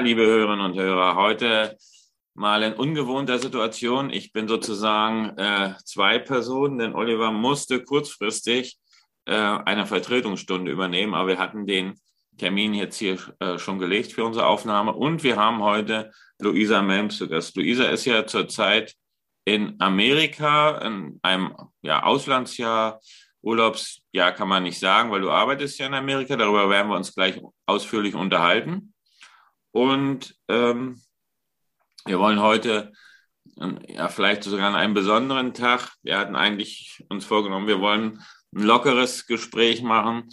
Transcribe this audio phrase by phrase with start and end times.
[0.00, 1.76] Liebe Hörerinnen und Hörer, heute
[2.34, 4.10] mal in ungewohnter Situation.
[4.10, 8.78] Ich bin sozusagen äh, zwei Personen, denn Oliver musste kurzfristig
[9.26, 12.00] äh, eine Vertretungsstunde übernehmen, aber wir hatten den
[12.38, 17.18] Termin jetzt hier äh, schon gelegt für unsere Aufnahme und wir haben heute Luisa Melms
[17.18, 17.54] zu Gast.
[17.56, 18.94] Luisa ist ja zurzeit
[19.44, 22.98] in Amerika in einem ja, Auslandsjahr.
[23.42, 26.36] Urlaubsjahr kann man nicht sagen, weil du arbeitest ja in Amerika.
[26.36, 28.91] Darüber werden wir uns gleich ausführlich unterhalten.
[29.72, 31.00] Und ähm,
[32.04, 32.92] wir wollen heute
[33.88, 35.92] ja vielleicht sogar an einem besonderen Tag.
[36.02, 38.22] Wir hatten eigentlich uns vorgenommen, wir wollen
[38.54, 40.28] ein lockeres Gespräch machen,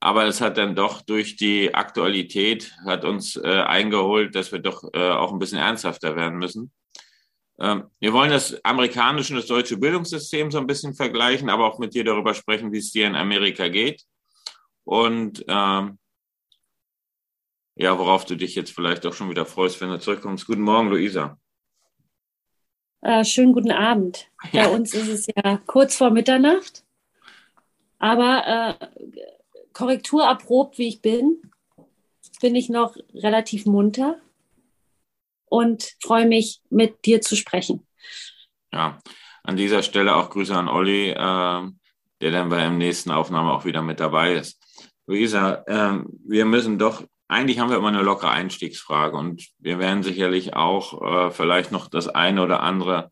[0.00, 4.82] aber es hat dann doch durch die Aktualität hat uns äh, eingeholt, dass wir doch
[4.94, 6.72] äh, auch ein bisschen ernsthafter werden müssen.
[7.60, 11.78] Ähm, wir wollen das amerikanische und das deutsche Bildungssystem so ein bisschen vergleichen, aber auch
[11.78, 14.02] mit dir darüber sprechen, wie es dir in Amerika geht.
[14.84, 15.98] Und ähm,
[17.74, 20.46] ja, worauf du dich jetzt vielleicht auch schon wieder freust, wenn du zurückkommst.
[20.46, 21.38] Guten Morgen, Luisa.
[23.00, 24.28] Äh, schönen guten Abend.
[24.52, 24.64] Ja.
[24.64, 26.84] Bei uns ist es ja kurz vor Mitternacht,
[27.98, 28.86] aber äh,
[29.72, 31.50] Korrektur erprobt, wie ich bin,
[32.40, 34.20] bin ich noch relativ munter
[35.46, 37.86] und freue mich, mit dir zu sprechen.
[38.72, 38.98] Ja,
[39.42, 43.64] an dieser Stelle auch Grüße an Olli, äh, der dann bei der nächsten Aufnahme auch
[43.64, 44.60] wieder mit dabei ist.
[45.06, 50.02] Luisa, äh, wir müssen doch eigentlich haben wir immer eine lockere Einstiegsfrage und wir werden
[50.02, 53.10] sicherlich auch äh, vielleicht noch das eine oder andere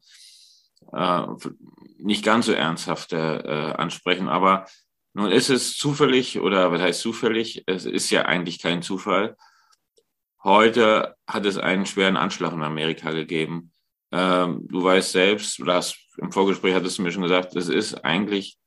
[0.93, 1.23] äh,
[1.99, 4.29] nicht ganz so ernsthafte äh, ansprechen.
[4.29, 4.67] Aber
[5.15, 7.65] nun ist es zufällig oder was heißt zufällig?
[7.67, 9.37] Es ist ja eigentlich kein Zufall.
[10.43, 13.73] Heute hat es einen schweren Anschlag in Amerika gegeben.
[14.13, 18.05] Ähm, du weißt selbst, du hast im Vorgespräch hattest du mir schon gesagt, es ist
[18.05, 18.59] eigentlich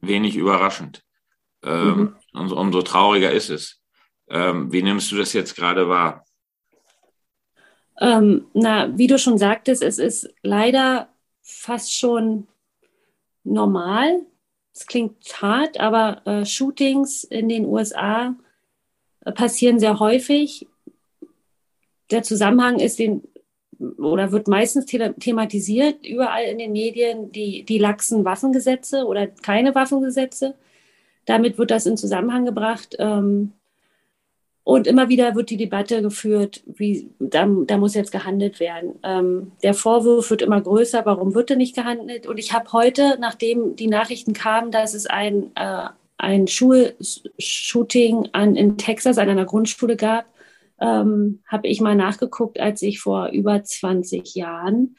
[0.00, 1.02] wenig überraschend.
[1.62, 2.16] Ähm, mhm.
[2.32, 3.83] und umso trauriger ist es.
[4.28, 6.24] Ähm, wie nimmst du das jetzt gerade wahr?
[8.00, 11.08] Ähm, na, wie du schon sagtest, es ist leider
[11.42, 12.48] fast schon
[13.44, 14.22] normal.
[14.72, 18.34] Es klingt hart, aber äh, Shootings in den USA
[19.24, 20.66] äh, passieren sehr häufig.
[22.10, 23.22] Der Zusammenhang ist den
[23.98, 30.54] oder wird meistens thematisiert überall in den Medien die, die laxen Waffengesetze oder keine Waffengesetze.
[31.26, 32.96] Damit wird das in Zusammenhang gebracht.
[32.98, 33.52] Ähm,
[34.64, 38.98] und immer wieder wird die Debatte geführt, wie, da, da muss jetzt gehandelt werden.
[39.02, 42.26] Ähm, der Vorwurf wird immer größer, warum wird denn nicht gehandelt?
[42.26, 48.56] Und ich habe heute, nachdem die Nachrichten kamen, dass es ein, äh, ein Schulshooting an,
[48.56, 50.24] in Texas an einer Grundschule gab,
[50.80, 54.96] ähm, habe ich mal nachgeguckt, als ich vor über 20 Jahren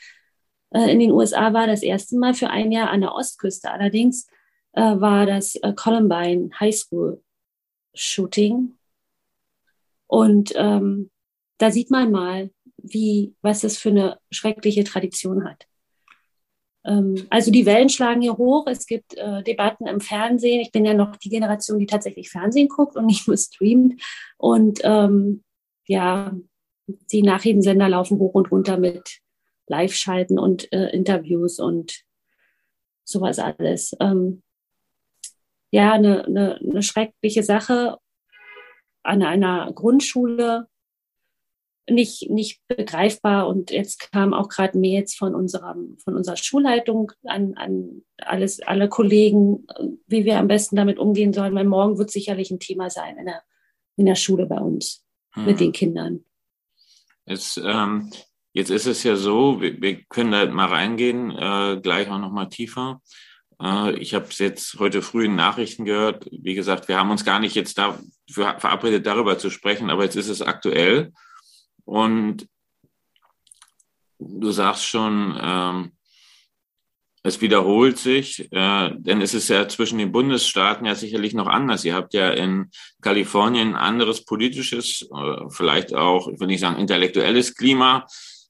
[0.69, 3.71] äh, in den USA war, das erste Mal für ein Jahr an der Ostküste.
[3.71, 4.27] Allerdings
[4.73, 7.23] äh, war das äh, Columbine High School
[7.95, 8.74] Shooting
[10.07, 11.09] und ähm,
[11.57, 15.67] da sieht man mal, wie, was das für eine schreckliche Tradition hat.
[16.85, 18.67] Ähm, also die Wellen schlagen hier hoch.
[18.67, 20.61] Es gibt äh, Debatten im Fernsehen.
[20.61, 24.01] Ich bin ja noch die Generation, die tatsächlich Fernsehen guckt und nicht nur streamt.
[24.37, 25.43] Und ähm,
[25.87, 26.35] ja,
[27.11, 29.19] die Nachrichtensender laufen hoch und runter mit
[29.67, 32.03] Live-Schalten und äh, Interviews und
[33.03, 33.95] sowas alles.
[33.99, 34.43] Ähm,
[35.71, 37.97] ja, eine, eine, eine schreckliche Sache
[39.05, 40.67] an einer Grundschule
[41.89, 43.47] nicht, nicht begreifbar.
[43.47, 48.89] Und jetzt kam auch gerade Mails von, unserem, von unserer Schulleitung an, an alles, alle
[48.89, 49.67] Kollegen,
[50.07, 53.25] wie wir am besten damit umgehen sollen, weil morgen wird sicherlich ein Thema sein in
[53.25, 53.43] der,
[53.97, 55.45] in der Schule bei uns hm.
[55.45, 56.25] mit den Kindern.
[57.27, 58.11] Jetzt, ähm,
[58.53, 62.49] jetzt ist es ja so, wir, wir können da mal reingehen, äh, gleich auch nochmal
[62.49, 63.01] tiefer.
[63.61, 66.27] Äh, ich habe es jetzt heute früh in Nachrichten gehört.
[66.31, 70.15] Wie gesagt, wir haben uns gar nicht jetzt dafür verabredet, darüber zu sprechen, aber jetzt
[70.15, 71.11] ist es aktuell.
[71.83, 72.47] Und
[74.19, 75.91] du sagst schon, ähm,
[77.23, 81.83] es wiederholt sich, äh, denn es ist ja zwischen den Bundesstaaten ja sicherlich noch anders.
[81.83, 82.69] Ihr habt ja in
[83.01, 88.05] Kalifornien ein anderes politisches, äh, vielleicht auch, ich will nicht sagen intellektuelles Klima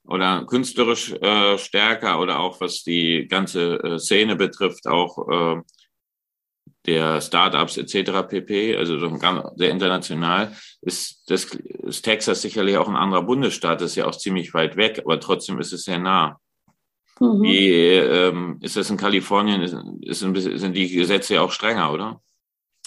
[0.06, 5.62] oder künstlerisch äh, stärker oder auch was die ganze äh, Szene betrifft, auch äh,
[6.86, 8.28] der Startups etc.
[8.28, 8.76] pp.
[8.76, 9.18] Also so
[9.56, 14.16] sehr international ist das ist Texas sicherlich auch ein anderer Bundesstaat, das ist ja auch
[14.16, 16.38] ziemlich weit weg, aber trotzdem ist es sehr nah.
[17.18, 17.42] Mhm.
[17.42, 19.62] Wie ähm, ist das in Kalifornien?
[19.62, 22.20] Ist, ist ein bisschen, sind die Gesetze ja auch strenger, oder?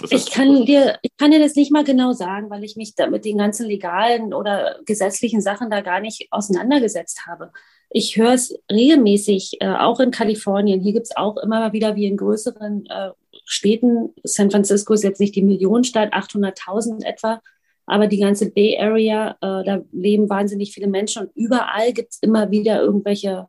[0.10, 3.08] Ich kann, dir, ich kann dir das nicht mal genau sagen, weil ich mich da
[3.08, 7.52] mit den ganzen legalen oder gesetzlichen Sachen da gar nicht auseinandergesetzt habe.
[7.90, 10.80] Ich höre es regelmäßig, äh, auch in Kalifornien.
[10.80, 13.10] Hier gibt es auch immer mal wieder wie in größeren äh,
[13.46, 14.14] Städten.
[14.24, 17.42] San Francisco ist jetzt nicht die Millionenstadt, 800.000 etwa,
[17.86, 22.20] aber die ganze Bay Area, äh, da leben wahnsinnig viele Menschen und überall gibt es
[22.22, 23.48] immer wieder irgendwelche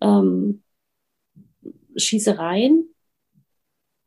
[0.00, 0.62] ähm,
[1.96, 2.91] Schießereien.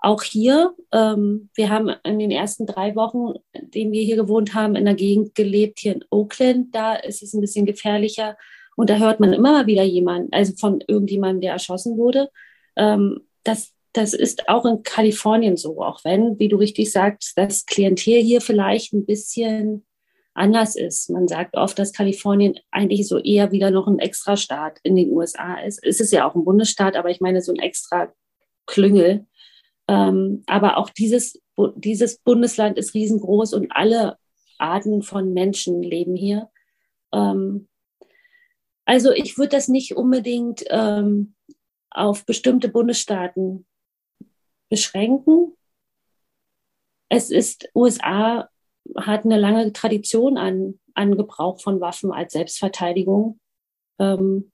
[0.06, 4.54] Auch hier, ähm, wir haben in den ersten drei Wochen, in denen wir hier gewohnt
[4.54, 6.75] haben, in der Gegend gelebt, hier in Oakland.
[6.75, 8.38] Da ist es ein bisschen gefährlicher.
[8.75, 12.30] Und da hört man immer mal wieder jemanden, also von irgendjemandem, der erschossen wurde.
[12.75, 17.66] Ähm, das, das ist auch in Kalifornien so, auch wenn, wie du richtig sagst, das
[17.66, 19.88] Klientel hier vielleicht ein bisschen
[20.36, 21.10] anders ist.
[21.10, 25.56] Man sagt oft, dass Kalifornien eigentlich so eher wieder noch ein Extrastaat in den USA
[25.62, 25.84] ist.
[25.84, 28.13] Es ist ja auch ein Bundesstaat, aber ich meine so ein extra
[28.68, 29.25] Klüngel.
[29.87, 31.41] Ähm, aber auch dieses,
[31.75, 34.17] dieses Bundesland ist riesengroß und alle
[34.57, 36.49] Arten von Menschen leben hier.
[37.13, 37.67] Ähm,
[38.85, 41.35] also ich würde das nicht unbedingt ähm,
[41.89, 43.65] auf bestimmte Bundesstaaten
[44.69, 45.55] beschränken.
[47.09, 48.49] Es ist, USA
[48.97, 53.39] hat eine lange Tradition an, an Gebrauch von Waffen als Selbstverteidigung.
[53.99, 54.51] Ähm,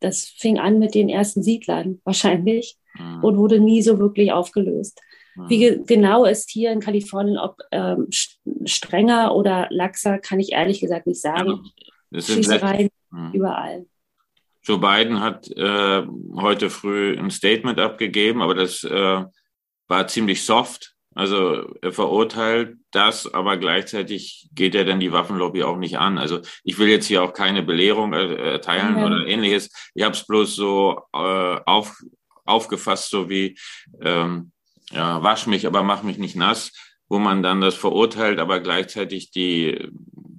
[0.00, 2.78] das fing an mit den ersten Siedlern wahrscheinlich.
[3.22, 5.00] Und wurde nie so wirklich aufgelöst.
[5.34, 5.48] Mhm.
[5.48, 8.08] Wie ge genau ist hier in Kalifornien, ob ähm,
[8.64, 11.70] strenger oder laxer, kann ich ehrlich gesagt nicht sagen.
[12.10, 13.32] Ja, Schießereien mhm.
[13.32, 13.86] überall.
[14.62, 16.02] Joe Biden hat äh,
[16.36, 19.24] heute früh ein Statement abgegeben, aber das äh,
[19.88, 20.94] war ziemlich soft.
[21.14, 26.18] Also er verurteilt das, aber gleichzeitig geht er dann die Waffenlobby auch nicht an.
[26.18, 29.04] Also ich will jetzt hier auch keine Belehrung erteilen mhm.
[29.04, 29.70] oder ähnliches.
[29.94, 32.02] Ich habe es bloß so äh, auf,
[32.44, 33.58] aufgefasst, so wie
[34.00, 34.52] ähm,
[34.90, 36.72] ja, wasch mich, aber mach mich nicht nass,
[37.08, 39.88] wo man dann das verurteilt, aber gleichzeitig die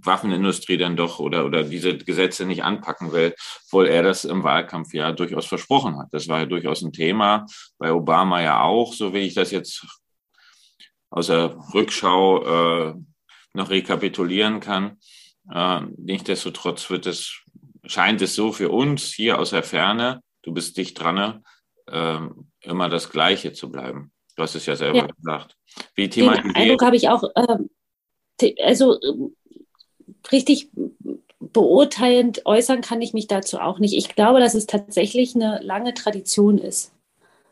[0.05, 3.33] Waffenindustrie dann doch oder, oder diese Gesetze nicht anpacken will,
[3.65, 6.07] obwohl er das im Wahlkampf ja durchaus versprochen hat.
[6.11, 7.45] Das war ja durchaus ein Thema,
[7.77, 9.85] bei Obama ja auch, so wie ich das jetzt
[11.09, 12.93] aus der Rückschau äh,
[13.53, 14.99] noch rekapitulieren kann.
[15.51, 17.41] Äh, nichtsdestotrotz wird es,
[17.85, 21.43] scheint es so für uns hier aus der Ferne, du bist dicht dran,
[21.87, 22.19] äh,
[22.61, 24.11] immer das Gleiche zu bleiben.
[24.35, 25.07] Du hast es ja selber ja.
[25.07, 25.57] gesagt.
[25.95, 28.99] Wie Den Eindruck habe ich auch, äh, also
[30.31, 30.69] richtig
[31.39, 33.95] beurteilend äußern kann ich mich dazu auch nicht.
[33.95, 36.93] Ich glaube, dass es tatsächlich eine lange Tradition ist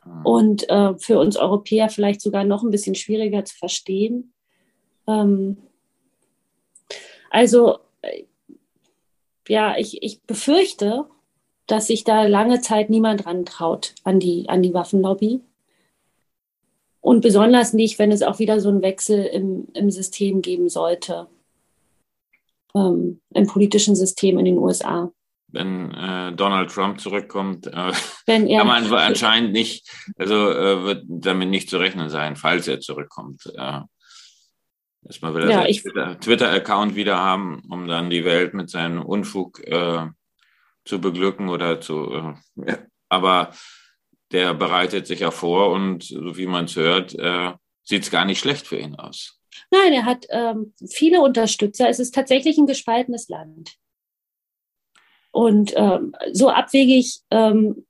[0.06, 0.25] mhm.
[0.25, 4.33] und äh, für uns Europäer vielleicht sogar noch ein bisschen schwieriger zu verstehen.
[5.07, 5.57] Ähm,
[7.29, 8.24] also, äh,
[9.47, 11.06] ja, ich, ich befürchte,
[11.68, 15.42] dass sich da lange Zeit niemand rantraut an die, an die Waffenlobby.
[17.01, 21.27] Und besonders nicht, wenn es auch wieder so einen Wechsel im, im System geben sollte
[22.75, 25.12] ähm, im politischen System in den USA.
[25.48, 27.92] Wenn äh, Donald Trump zurückkommt, äh,
[28.25, 29.88] Wenn er, kann man anscheinend nicht,
[30.18, 33.45] also äh, wird damit nicht zu rechnen sein, falls er zurückkommt.
[33.56, 33.81] Äh,
[35.06, 39.60] Erstmal will er ja, seinen Twitter-Account wieder haben, um dann die Welt mit seinem Unfug
[39.68, 40.07] äh,
[40.85, 42.35] zu beglücken oder zu.
[42.65, 42.77] Äh,
[43.09, 43.51] aber
[44.31, 47.53] der bereitet sich ja vor und so wie man es hört, äh,
[47.84, 49.39] sieht es gar nicht schlecht für ihn aus.
[49.69, 51.89] Nein, er hat ähm, viele Unterstützer.
[51.89, 53.75] Es ist tatsächlich ein gespaltenes Land.
[55.31, 57.86] Und ähm, so abwegig ähm,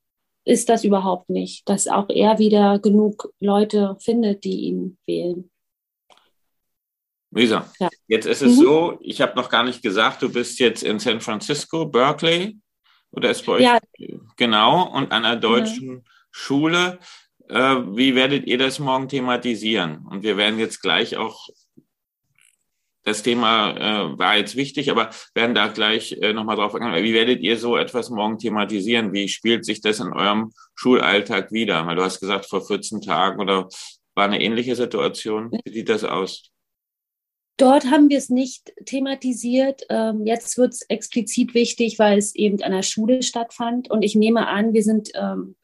[0.45, 5.49] ist das überhaupt nicht, dass auch er wieder genug Leute findet, die ihn wählen.
[7.31, 7.89] Lisa, ja.
[8.07, 8.61] jetzt ist es mhm.
[8.61, 12.57] so, ich habe noch gar nicht gesagt, du bist jetzt in San Francisco, Berkeley,
[13.13, 13.79] oder ist bei euch ja.
[14.37, 16.03] genau und an einer deutschen mhm.
[16.31, 16.99] Schule.
[17.49, 20.05] Äh, wie werdet ihr das morgen thematisieren?
[20.09, 21.47] Und wir werden jetzt gleich auch
[23.03, 27.03] das Thema äh, war jetzt wichtig, aber werden da gleich äh, nochmal drauf eingehen.
[27.03, 29.11] Wie werdet ihr so etwas morgen thematisieren?
[29.13, 31.85] Wie spielt sich das in eurem Schulalltag wieder?
[31.85, 33.67] Weil du hast gesagt, vor 14 Tagen oder
[34.15, 35.51] war eine ähnliche Situation.
[35.65, 36.52] Wie sieht das aus?
[37.57, 39.83] Dort haben wir es nicht thematisiert.
[39.89, 43.91] Ähm, jetzt wird es explizit wichtig, weil es eben an der Schule stattfand.
[43.91, 45.55] Und ich nehme an, wir sind ähm,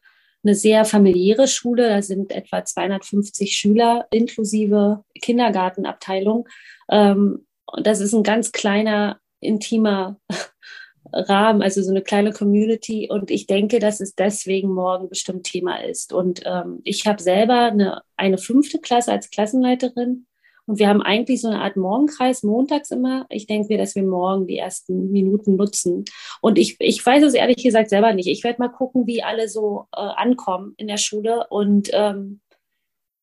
[0.44, 1.88] eine sehr familiäre Schule.
[1.88, 6.48] Da sind etwa 250 Schüler inklusive Kindergartenabteilung.
[6.88, 10.20] Ähm, und das ist ein ganz kleiner, intimer
[11.12, 13.08] Rahmen, also so eine kleine Community.
[13.10, 16.12] Und ich denke, dass es deswegen morgen bestimmt Thema ist.
[16.12, 20.26] Und ähm, ich habe selber eine, eine fünfte Klasse als Klassenleiterin.
[20.70, 23.26] Und wir haben eigentlich so eine Art Morgenkreis montags immer.
[23.28, 26.04] Ich denke mir, dass wir morgen die ersten Minuten nutzen.
[26.40, 28.28] Und ich, ich weiß es ehrlich gesagt selber nicht.
[28.28, 32.40] Ich werde mal gucken, wie alle so äh, ankommen in der Schule und ähm,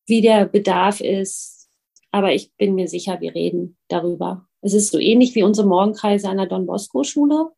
[0.04, 1.70] wie der Bedarf ist,
[2.10, 4.46] aber ich bin mir sicher, wir reden darüber.
[4.60, 7.50] Es ist so ähnlich wie unsere Morgenkreise an der Don Bosco Schule,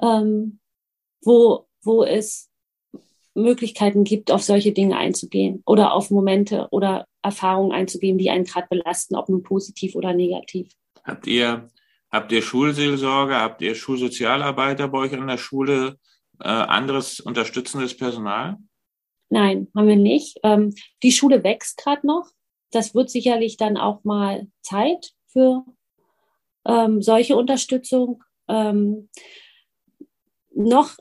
[0.00, 0.58] ähm,
[1.22, 2.50] wo, wo es
[3.34, 8.66] Möglichkeiten gibt, auf solche Dinge einzugehen oder auf Momente oder Erfahrungen einzugehen, die einen gerade
[8.68, 10.72] belasten, ob nun positiv oder negativ.
[11.04, 11.68] Habt ihr,
[12.10, 15.98] habt ihr Schulseelsorge, habt ihr Schulsozialarbeiter bei euch an der Schule,
[16.40, 18.58] äh, anderes unterstützendes Personal?
[19.30, 20.38] Nein, haben wir nicht.
[20.42, 22.28] Ähm, die Schule wächst gerade noch.
[22.70, 25.64] Das wird sicherlich dann auch mal Zeit für
[26.66, 28.22] ähm, solche Unterstützung.
[28.48, 29.08] Ähm,
[30.54, 30.96] noch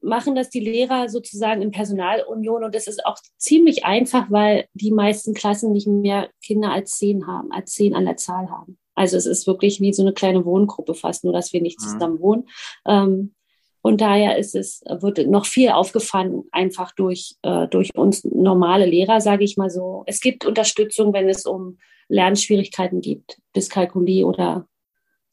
[0.00, 4.92] machen das die Lehrer sozusagen in Personalunion und das ist auch ziemlich einfach, weil die
[4.92, 8.78] meisten Klassen nicht mehr Kinder als zehn haben, als zehn an der Zahl haben.
[8.94, 11.84] Also es ist wirklich wie so eine kleine Wohngruppe fast, nur dass wir nicht mhm.
[11.84, 12.48] zusammen wohnen.
[12.86, 13.34] Ähm,
[13.82, 19.20] und daher ist es, wird noch viel aufgefangen, einfach durch, äh, durch uns normale Lehrer,
[19.20, 20.02] sage ich mal so.
[20.06, 24.66] Es gibt Unterstützung, wenn es um Lernschwierigkeiten gibt, Dyskalkulie oder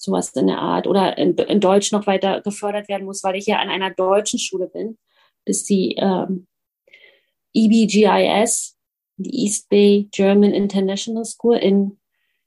[0.03, 3.45] sowas in der Art oder in, in Deutsch noch weiter gefördert werden muss, weil ich
[3.45, 4.97] ja an einer deutschen Schule bin.
[5.45, 6.47] Das ist die ähm,
[7.53, 8.77] EBGIS,
[9.17, 11.99] die East Bay German International School in,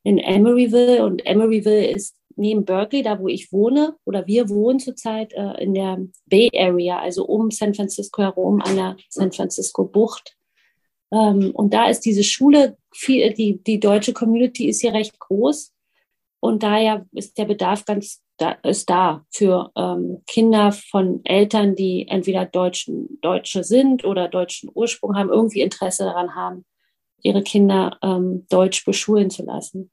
[0.03, 1.05] in Emeryville.
[1.05, 5.75] Und Emeryville ist neben Berkeley, da wo ich wohne, oder wir wohnen zurzeit äh, in
[5.75, 10.37] der Bay Area, also um San Francisco herum, an der San Francisco Bucht.
[11.11, 15.73] Ähm, und da ist diese Schule, viel, die, die deutsche Community ist hier recht groß.
[16.47, 22.07] Und daher ist der Bedarf ganz da, ist da für ähm, Kinder von Eltern, die
[22.09, 26.65] entweder Deutschen, Deutsche sind oder deutschen Ursprung haben, irgendwie Interesse daran haben,
[27.23, 29.91] ihre Kinder ähm, Deutsch beschulen zu lassen.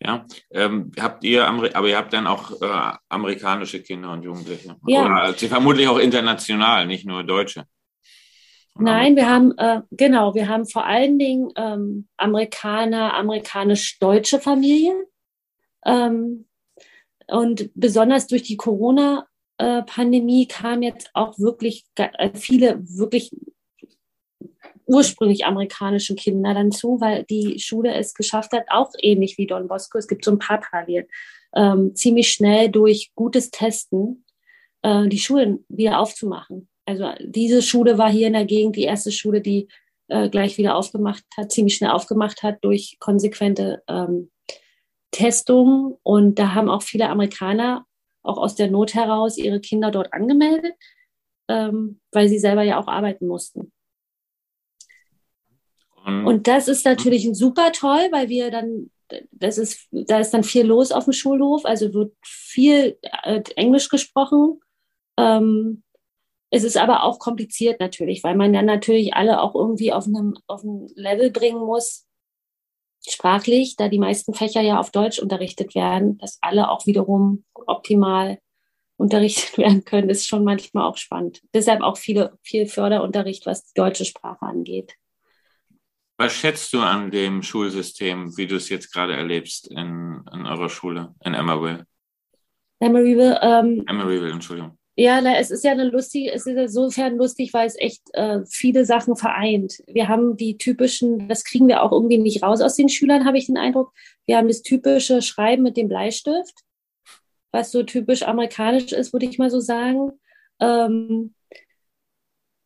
[0.00, 4.74] Ja, ähm, habt ihr, aber ihr habt dann auch äh, amerikanische Kinder und Jugendliche.
[4.86, 5.04] Ja.
[5.04, 7.64] Oder sie vermutlich auch international, nicht nur Deutsche.
[8.74, 14.96] Nein, wir haben, äh, genau, wir haben vor allen Dingen ähm, Amerikaner, amerikanisch-deutsche Familien.
[15.84, 16.46] Ähm,
[17.28, 23.30] und besonders durch die Corona-Pandemie kamen jetzt auch wirklich äh, viele wirklich
[24.86, 29.68] ursprünglich amerikanischen Kinder dann zu, weil die Schule es geschafft hat, auch ähnlich wie Don
[29.68, 31.06] Bosco, es gibt so ein paar Parallelen,
[31.54, 34.24] ähm, ziemlich schnell durch gutes Testen
[34.82, 36.68] äh, die Schulen wieder aufzumachen.
[36.84, 39.68] Also diese Schule war hier in der Gegend die erste Schule, die
[40.08, 44.30] äh, gleich wieder aufgemacht hat, ziemlich schnell aufgemacht hat durch konsequente ähm,
[45.12, 45.96] Testungen.
[46.02, 47.86] Und da haben auch viele Amerikaner
[48.22, 50.74] auch aus der Not heraus ihre Kinder dort angemeldet,
[51.48, 53.72] ähm, weil sie selber ja auch arbeiten mussten.
[56.04, 58.90] Und das ist natürlich super toll, weil wir dann,
[59.30, 63.88] das ist, da ist dann viel los auf dem Schulhof, also wird viel äh, Englisch
[63.88, 64.60] gesprochen.
[65.16, 65.84] Ähm,
[66.50, 70.34] es ist aber auch kompliziert natürlich, weil man dann natürlich alle auch irgendwie auf einem,
[70.48, 72.06] auf einem Level bringen muss,
[73.08, 78.38] sprachlich, da die meisten Fächer ja auf Deutsch unterrichtet werden, dass alle auch wiederum optimal
[78.96, 81.42] unterrichtet werden können, ist schon manchmal auch spannend.
[81.54, 84.94] Deshalb auch viele, viel Förderunterricht, was die deutsche Sprache angeht.
[86.18, 90.68] Was schätzt du an dem Schulsystem, wie du es jetzt gerade erlebst in, in eurer
[90.68, 91.86] Schule, in Emeryville?
[92.80, 94.78] Emeryville, ähm, Emeryville, Entschuldigung.
[94.94, 98.84] Ja, es ist ja eine lustige, es ist insofern lustig, weil es echt äh, viele
[98.84, 99.82] Sachen vereint.
[99.86, 103.38] Wir haben die typischen, das kriegen wir auch irgendwie nicht raus aus den Schülern, habe
[103.38, 103.92] ich den Eindruck.
[104.26, 106.54] Wir haben das typische Schreiben mit dem Bleistift,
[107.52, 110.12] was so typisch amerikanisch ist, würde ich mal so sagen.
[110.60, 111.34] Ähm,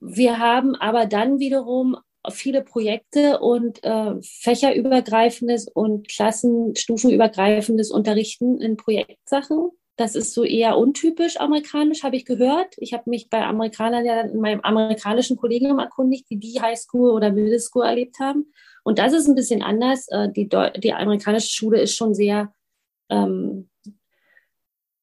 [0.01, 1.97] wir haben aber dann wiederum
[2.31, 9.71] viele Projekte und äh, fächerübergreifendes und klassenstufenübergreifendes Unterrichten in Projektsachen.
[9.97, 12.75] Das ist so eher untypisch amerikanisch, habe ich gehört.
[12.77, 17.33] Ich habe mich bei Amerikanern ja in meinem amerikanischen Kollegium erkundigt, wie die Highschool oder
[17.33, 18.53] Middle School erlebt haben.
[18.85, 20.07] Und das ist ein bisschen anders.
[20.09, 22.53] Äh, die, die amerikanische Schule ist schon sehr,
[23.09, 23.71] ähm,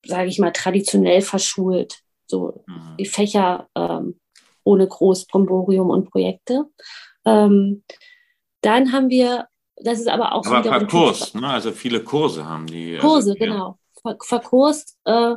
[0.05, 2.03] sage ich mal, traditionell verschult.
[2.27, 2.97] So mhm.
[2.99, 4.19] die Fächer ähm,
[4.63, 6.65] ohne Großbromborium und Projekte.
[7.25, 7.83] Ähm,
[8.61, 9.47] dann haben wir,
[9.77, 10.45] das ist aber auch.
[10.45, 11.47] Aber Verkurs, ne?
[11.47, 12.95] also viele Kurse haben die.
[12.95, 13.79] Also Kurse, also, genau.
[14.05, 14.15] Ja.
[14.21, 15.35] Verkurs, äh,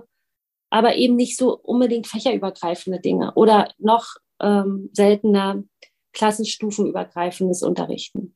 [0.71, 5.63] aber eben nicht so unbedingt fächerübergreifende Dinge oder noch ähm, seltener
[6.13, 8.35] klassenstufenübergreifendes Unterrichten.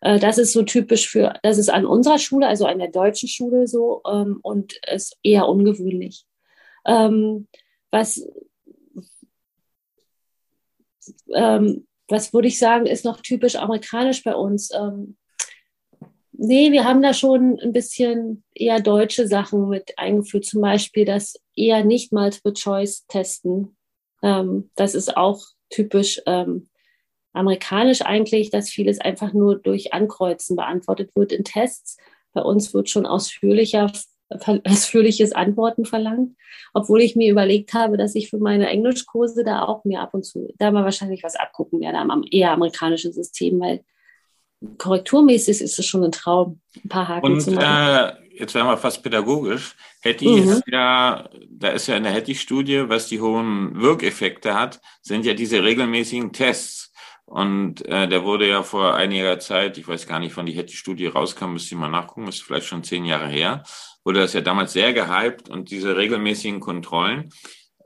[0.00, 3.28] Äh, das ist so typisch für, das ist an unserer Schule, also an der deutschen
[3.28, 6.24] Schule so ähm, und ist eher ungewöhnlich.
[6.86, 7.48] Ähm,
[7.90, 8.26] was
[11.34, 14.72] ähm, was würde ich sagen, ist noch typisch amerikanisch bei uns.
[14.74, 15.17] Ähm,
[16.38, 21.34] nee, wir haben da schon ein bisschen eher deutsche Sachen mit eingeführt, zum Beispiel das
[21.54, 23.76] eher nicht Multiple-Choice-Testen.
[24.22, 26.70] Ähm, das ist auch typisch ähm,
[27.32, 31.98] amerikanisch eigentlich, dass vieles einfach nur durch Ankreuzen beantwortet wird in Tests.
[32.32, 33.92] Bei uns wird schon ausführlicher
[34.64, 36.36] ausführliches Antworten verlangt,
[36.74, 40.24] obwohl ich mir überlegt habe, dass ich für meine Englischkurse da auch mir ab und
[40.24, 43.82] zu da mal wahrscheinlich was abgucken werde am eher amerikanischen System, weil
[44.78, 47.64] korrekturmäßig ist es schon ein Traum, ein paar Haken und, zu machen.
[47.64, 49.74] Äh, jetzt werden wir fast pädagogisch.
[50.00, 50.48] Hetty mhm.
[50.48, 55.34] ist ja, da ist ja in der Hetty-Studie, was die hohen Wirkeffekte hat, sind ja
[55.34, 56.92] diese regelmäßigen Tests.
[57.24, 61.06] Und äh, der wurde ja vor einiger Zeit, ich weiß gar nicht, wann die Hetty-Studie
[61.08, 63.64] rauskam, müsste ich mal nachgucken, ist vielleicht schon zehn Jahre her,
[64.02, 67.28] wurde das ja damals sehr gehypt und diese regelmäßigen Kontrollen,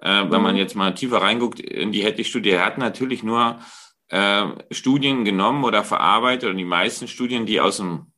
[0.01, 0.59] äh, wenn man mhm.
[0.59, 3.59] jetzt mal tiefer reinguckt in die Hetty-Studie, er hat natürlich nur
[4.13, 8.13] äh, Studien genommen oder verarbeitet und die meisten Studien, die aus dem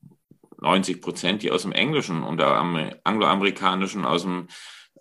[0.60, 4.48] 90 Prozent, die aus dem Englischen und angloamerikanischen, aus dem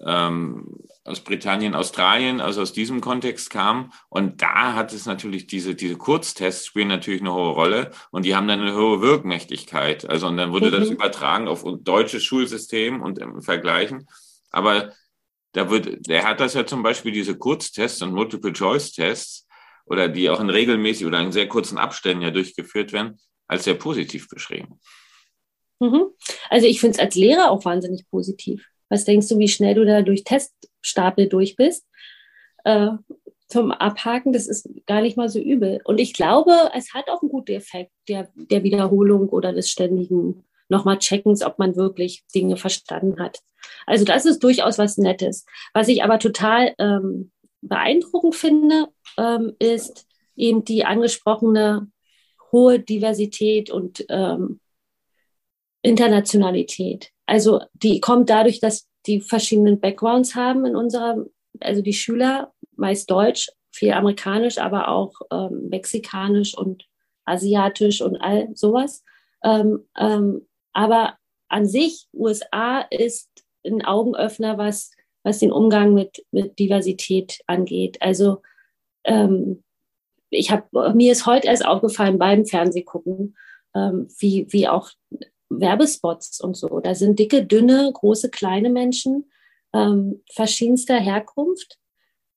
[0.05, 0.67] ähm,
[1.03, 3.91] aus Britannien, Australien, also aus diesem Kontext kamen.
[4.09, 8.35] Und da hat es natürlich diese, diese Kurztests spielen natürlich eine hohe Rolle und die
[8.35, 10.07] haben dann eine hohe Wirkmächtigkeit.
[10.07, 10.71] Also und dann wurde mhm.
[10.71, 14.07] das übertragen auf deutsches Schulsystem und im Vergleichen.
[14.51, 14.91] Aber
[15.53, 19.47] da wird, der hat das ja zum Beispiel diese Kurztests und Multiple-Choice-Tests
[19.85, 23.75] oder die auch in regelmäßig oder in sehr kurzen Abständen ja durchgeführt werden, als sehr
[23.75, 24.79] positiv beschrieben.
[25.79, 26.05] Mhm.
[26.49, 28.65] Also ich finde es als Lehrer auch wahnsinnig positiv.
[28.89, 31.85] Was denkst du, wie schnell du da durch Teststapel durch bist?
[32.63, 32.89] Äh,
[33.47, 35.79] zum Abhaken, das ist gar nicht mal so übel.
[35.83, 40.43] Und ich glaube, es hat auch einen guten Effekt der, der Wiederholung oder des ständigen
[40.69, 43.39] nochmal Checkens, ob man wirklich Dinge verstanden hat.
[43.85, 45.45] Also das ist durchaus was Nettes.
[45.73, 47.31] Was ich aber total ähm,
[47.67, 51.87] beeindruckend finde, ähm, ist eben die angesprochene
[52.51, 54.59] hohe Diversität und ähm,
[55.81, 57.11] Internationalität.
[57.25, 61.25] Also die kommt dadurch, dass die verschiedenen Backgrounds haben in unserer,
[61.59, 66.85] also die Schüler, meist Deutsch, viel Amerikanisch, aber auch ähm, Mexikanisch und
[67.25, 69.03] Asiatisch und all sowas.
[69.43, 71.17] Ähm, ähm, aber
[71.49, 73.29] an sich, USA ist
[73.65, 74.91] ein Augenöffner, was,
[75.23, 78.01] was den Umgang mit, mit Diversität angeht.
[78.01, 78.41] Also
[79.03, 79.63] ähm,
[80.29, 83.35] ich habe mir ist heute erst aufgefallen beim Fernsehgucken,
[83.75, 84.89] ähm, wie, wie auch
[85.49, 86.79] Werbespots und so.
[86.79, 89.29] Da sind dicke, dünne, große, kleine Menschen
[89.73, 91.77] ähm, verschiedenster Herkunft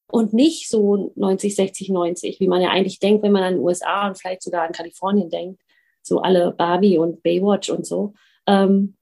[0.09, 3.63] und nicht so 90, 60, 90, wie man ja eigentlich denkt, wenn man an den
[3.63, 5.63] USA und vielleicht sogar an Kalifornien denkt.
[6.03, 8.15] So alle Barbie und Baywatch und so.
[8.47, 8.96] Ähm,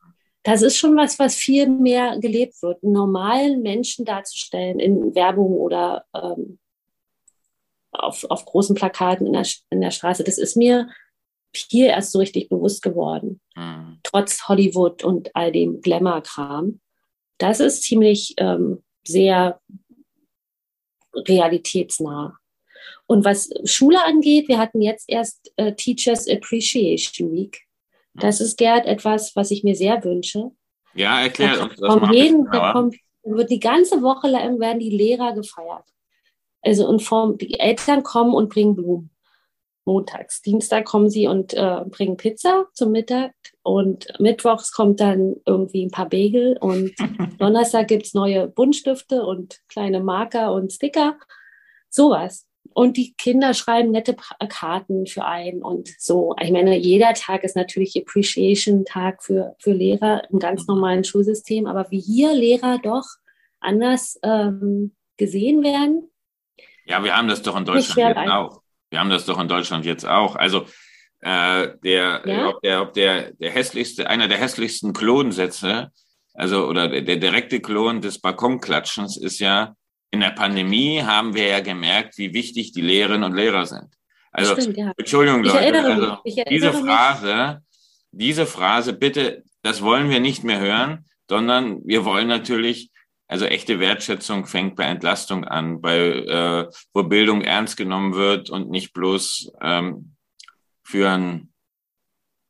[0.44, 6.04] das ist schon was, was viel mehr gelebt wird, normalen Menschen darzustellen in Werbung oder
[6.14, 6.58] ähm,
[7.90, 10.22] auf, auf großen Plakaten in der, in der Straße.
[10.22, 10.88] Das ist mir
[11.56, 13.40] hier erst so richtig bewusst geworden.
[13.56, 14.00] Mhm.
[14.02, 16.80] Trotz Hollywood und all dem Glamour-Kram.
[17.38, 19.60] Das ist ziemlich ähm, sehr
[21.14, 22.38] realitätsnah.
[23.06, 27.62] Und was Schule angeht, wir hatten jetzt erst äh, Teachers Appreciation Week.
[28.14, 30.50] Das ist, Gerd, etwas, was ich mir sehr wünsche.
[30.94, 32.14] Ja, erklär uns das mal.
[32.14, 35.84] Jeden, da kommt, wird die ganze Woche lang werden die Lehrer gefeiert.
[36.62, 39.10] Also in Form, die Eltern kommen und bringen Blumen
[39.84, 40.40] montags.
[40.42, 45.90] Dienstag kommen sie und äh, bringen Pizza zum Mittag und mittwochs kommt dann irgendwie ein
[45.90, 46.94] paar Bagel und
[47.38, 51.18] Donnerstag gibt es neue Buntstifte und kleine Marker und Sticker.
[51.90, 52.46] Sowas.
[52.74, 54.16] Und die Kinder schreiben nette
[54.48, 56.34] Karten für einen und so.
[56.42, 61.90] Ich meine, jeder Tag ist natürlich Appreciation-Tag für, für Lehrer im ganz normalen Schulsystem, aber
[61.90, 63.06] wie hier Lehrer doch
[63.60, 66.10] anders ähm, gesehen werden.
[66.84, 68.60] Ja, wir haben das doch in Deutschland jetzt auch.
[68.90, 70.36] Wir haben das doch in Deutschland jetzt auch.
[70.36, 70.66] Also
[71.20, 72.48] äh, der, ja?
[72.48, 75.90] ob der, ob der, der hässlichste, einer der hässlichsten Klonsätze,
[76.34, 79.74] also oder der, der direkte Klon des Balkonklatschens ist ja,
[80.14, 83.88] in der Pandemie haben wir ja gemerkt, wie wichtig die Lehrerinnen und Lehrer sind.
[84.32, 84.92] Also, Stimmt, ja.
[84.96, 87.62] Entschuldigung, Leute, also diese Phrase,
[88.10, 92.90] diese Phrase, bitte, das wollen wir nicht mehr hören, sondern wir wollen natürlich
[93.26, 98.70] also echte Wertschätzung fängt bei Entlastung an, bei äh, wo Bildung ernst genommen wird und
[98.70, 100.14] nicht bloß ähm,
[100.82, 101.52] für ein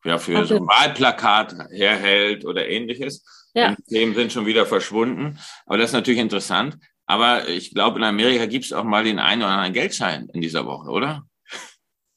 [0.05, 0.47] ja, für okay.
[0.47, 3.25] so ein Wahlplakat herhält oder ähnliches.
[3.55, 3.75] Ja.
[3.75, 5.39] Die Themen sind schon wieder verschwunden.
[5.65, 6.77] Aber das ist natürlich interessant.
[7.07, 10.41] Aber ich glaube, in Amerika gibt es auch mal den einen oder anderen Geldschein in
[10.41, 11.27] dieser Woche, oder?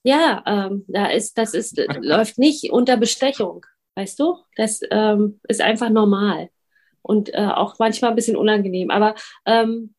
[0.04, 4.38] Ja, ähm, da ist, das ist, läuft nicht unter Bestechung, weißt du?
[4.56, 6.50] Das ähm, ist einfach normal
[7.02, 8.90] und äh, auch manchmal ein bisschen unangenehm.
[8.90, 9.94] Aber ähm,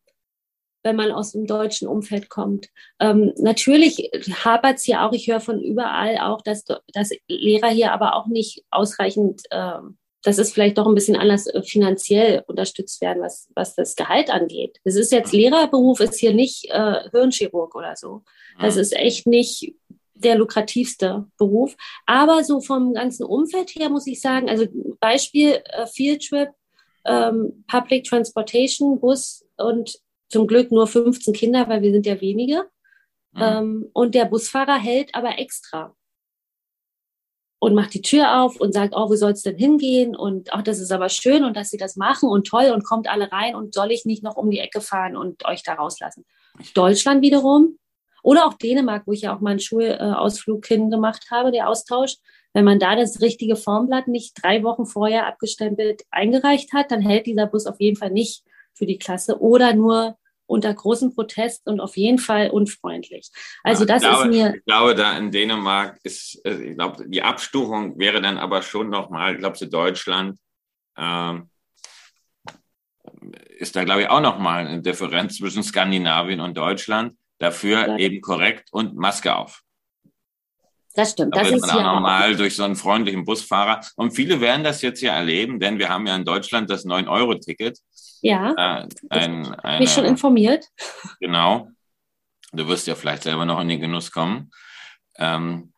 [0.83, 2.69] wenn man aus dem deutschen Umfeld kommt.
[3.01, 4.11] Ähm, natürlich
[4.45, 8.27] hapert es hier auch, ich höre von überall auch, dass, dass Lehrer hier aber auch
[8.27, 9.79] nicht ausreichend, äh,
[10.23, 14.31] dass es vielleicht doch ein bisschen anders äh, finanziell unterstützt werden, was, was das Gehalt
[14.31, 14.79] angeht.
[14.85, 18.23] Das ist jetzt Lehrerberuf, ist hier nicht äh, Hirnchirurg oder so.
[18.61, 19.75] Das ist echt nicht
[20.15, 21.77] der lukrativste Beruf.
[22.07, 24.67] Aber so vom ganzen Umfeld her muss ich sagen, also
[24.99, 26.51] Beispiel äh, Fieldtrip
[27.05, 32.67] ähm, Public Transportation, Bus und zum Glück nur 15 Kinder, weil wir sind ja wenige.
[33.33, 33.43] Mhm.
[33.43, 35.95] Ähm, und der Busfahrer hält aber extra
[37.61, 40.15] und macht die Tür auf und sagt, oh, wo soll es denn hingehen?
[40.15, 43.09] Und auch das ist aber schön und dass sie das machen und toll und kommt
[43.09, 46.25] alle rein und soll ich nicht noch um die Ecke fahren und euch da rauslassen?
[46.75, 47.79] Deutschland wiederum
[48.23, 52.17] oder auch Dänemark, wo ich ja auch mal einen Schulausflug hin gemacht habe, der Austausch.
[52.53, 57.27] Wenn man da das richtige Formblatt nicht drei Wochen vorher abgestempelt eingereicht hat, dann hält
[57.27, 60.17] dieser Bus auf jeden Fall nicht für die Klasse oder nur
[60.49, 63.31] unter großem Protest und auf jeden Fall unfreundlich.
[63.63, 64.55] Also das glaube, ist mir.
[64.57, 68.91] Ich glaube, da in Dänemark ist, äh, ich glaube, die Abstufung wäre dann aber schon
[68.91, 70.39] nochmal, ich glaube, zu Deutschland
[70.97, 71.51] ähm,
[73.59, 77.17] ist da, glaube ich, auch nochmal eine Differenz zwischen Skandinavien und Deutschland.
[77.39, 77.97] Dafür ja.
[77.99, 79.63] eben korrekt und Maske auf.
[80.95, 81.37] Das stimmt.
[81.37, 83.81] Da das man auch nochmal durch so einen freundlichen Busfahrer.
[83.97, 87.79] Und viele werden das jetzt ja erleben, denn wir haben ja in Deutschland das 9-Euro-Ticket.
[88.23, 88.53] Ja.
[88.53, 90.65] Äh, ein, eine, mich schon informiert.
[91.21, 91.69] Genau.
[92.53, 94.51] Du wirst ja vielleicht selber noch in den Genuss kommen.
[95.17, 95.73] Ähm,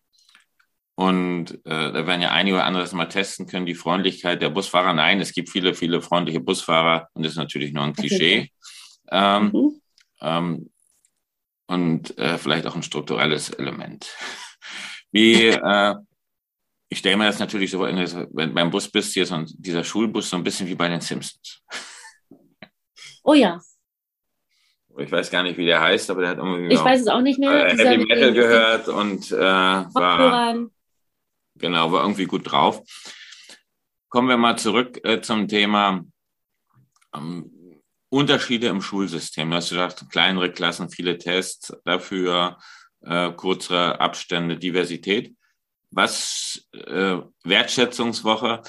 [0.94, 4.50] und äh, da werden ja einige oder andere das mal testen können, die Freundlichkeit der
[4.50, 4.92] Busfahrer.
[4.92, 8.38] Nein, es gibt viele, viele freundliche Busfahrer und das ist natürlich nur ein Klischee.
[8.40, 8.52] Okay.
[9.10, 9.80] Ähm, mhm.
[10.20, 10.70] ähm,
[11.68, 14.14] und äh, vielleicht auch ein strukturelles Element.
[15.12, 15.94] Wie, äh,
[16.88, 20.30] ich stelle mir das natürlich so, wenn du beim Bus bist, hier so dieser Schulbus
[20.30, 21.62] so ein bisschen wie bei den Simpsons.
[23.22, 23.60] Oh ja.
[24.98, 26.74] Ich weiß gar nicht, wie der heißt, aber der hat irgendwie.
[26.74, 27.68] Ich weiß es auch nicht mehr.
[27.68, 30.56] Äh, Heavy Metal gehört und äh, war.
[31.54, 32.82] Genau, war irgendwie gut drauf.
[34.08, 36.04] Kommen wir mal zurück äh, zum Thema
[37.14, 39.50] ähm, Unterschiede im Schulsystem.
[39.50, 42.58] Du hast gesagt, kleinere Klassen, viele Tests dafür,
[43.04, 45.34] äh, kürzere Abstände, Diversität.
[45.90, 48.62] Was äh, Wertschätzungswoche,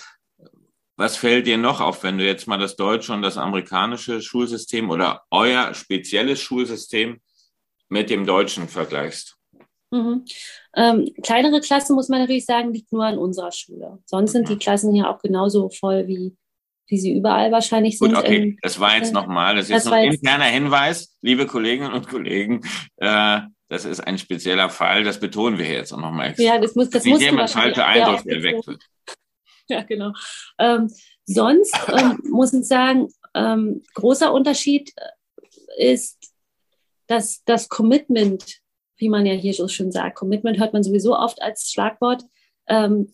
[0.98, 4.89] was fällt dir noch auf, wenn du jetzt mal das deutsche und das amerikanische Schulsystem
[4.89, 7.22] oder euer spezielles Schulsystem
[7.89, 9.38] mit dem deutschen vergleichst?
[9.91, 10.26] Mhm.
[10.76, 14.00] Ähm, kleinere Klassen, muss man natürlich sagen, liegt nur an unserer Schule.
[14.06, 16.36] Sonst sind die Klassen hier auch genauso voll wie,
[16.88, 18.13] wie sie überall wahrscheinlich sind.
[18.13, 21.91] Gut, okay, das war jetzt nochmal, das ist das noch ein interner Hinweis, liebe Kolleginnen
[21.91, 22.62] und Kollegen.
[22.98, 26.36] Äh, das ist ein spezieller Fall, das betonen wir jetzt auch nochmal.
[26.38, 28.84] Ja, das muss, das muss jemand falscher Eindruck erweckt wird.
[29.69, 30.12] Ja, genau.
[30.60, 30.89] Ähm,
[31.23, 34.93] sonst ähm, muss ich sagen, ähm, großer Unterschied
[35.77, 36.34] ist,
[37.07, 38.60] dass das Commitment,
[38.97, 42.23] wie man ja hier so schön sagt, Commitment hört man sowieso oft als Schlagwort,
[42.67, 43.10] ähm,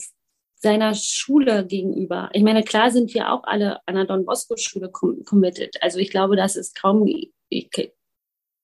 [0.56, 2.32] seiner Schule gegenüber.
[2.34, 5.78] Ich meine, klar sind wir auch alle an der Don Bosco Schule committed.
[5.84, 7.70] Also ich glaube, das ist kaum, ich,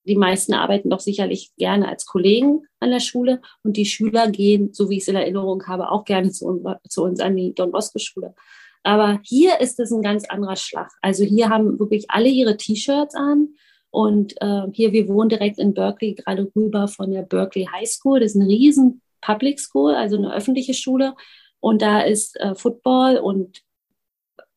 [0.06, 4.74] die meisten arbeiten doch sicherlich gerne als Kollegen an der Schule und die Schüler gehen,
[4.74, 7.72] so wie ich es in Erinnerung habe, auch gerne zu, zu uns an die Don
[7.72, 8.36] Bosco Schule.
[8.84, 10.92] Aber hier ist es ein ganz anderer Schlag.
[11.02, 13.56] Also hier haben wirklich alle ihre T-Shirts an
[13.92, 18.20] und äh, hier, wir wohnen direkt in Berkeley, gerade rüber von der Berkeley High School.
[18.20, 21.14] Das ist eine riesen Public School, also eine öffentliche Schule.
[21.60, 23.62] Und da ist äh, Football und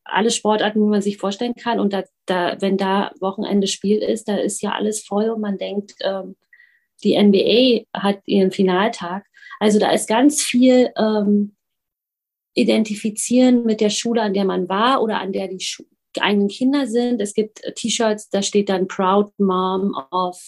[0.09, 1.79] alle Sportarten, wie man sich vorstellen kann.
[1.79, 5.57] Und da, da, wenn da Wochenende Spiel ist, da ist ja alles voll und man
[5.57, 6.35] denkt, ähm,
[7.03, 9.25] die NBA hat ihren Finaltag.
[9.59, 11.55] Also da ist ganz viel ähm,
[12.53, 15.83] Identifizieren mit der Schule, an der man war oder an der die Schu
[16.19, 17.21] eigenen Kinder sind.
[17.21, 20.41] Es gibt T-Shirts, da steht dann Proud Mom of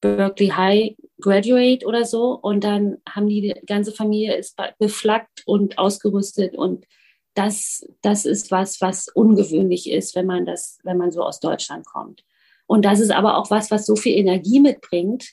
[0.00, 2.38] Berkeley High Graduate oder so.
[2.40, 6.86] Und dann haben die, die ganze Familie ist beflaggt und ausgerüstet und
[7.34, 11.86] das, das ist was, was ungewöhnlich ist, wenn man das, wenn man so aus Deutschland
[11.86, 12.24] kommt.
[12.66, 15.32] Und das ist aber auch was, was so viel Energie mitbringt,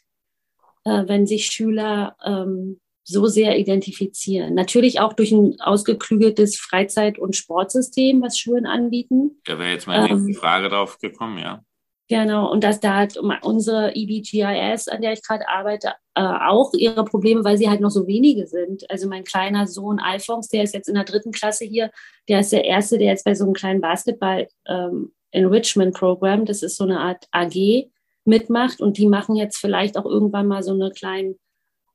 [0.85, 4.53] äh, wenn sich Schüler ähm, so sehr identifizieren.
[4.53, 9.39] Natürlich auch durch ein ausgeklügeltes Freizeit- und Sportsystem, was Schulen anbieten.
[9.45, 11.63] Da wäre jetzt meine ähm, Frage drauf gekommen, ja.
[12.09, 17.03] Genau, und dass da hat unsere EBGIS, an der ich gerade arbeite, äh, auch ihre
[17.03, 18.89] Probleme, weil sie halt noch so wenige sind.
[18.89, 21.91] Also mein kleiner Sohn Alphonse, der ist jetzt in der dritten Klasse hier,
[22.29, 26.63] der ist der Erste, der jetzt bei so einem kleinen Basketball ähm, Enrichment Program, das
[26.63, 27.89] ist so eine Art AG,
[28.23, 31.37] mitmacht und die machen jetzt vielleicht auch irgendwann mal so eine kleinen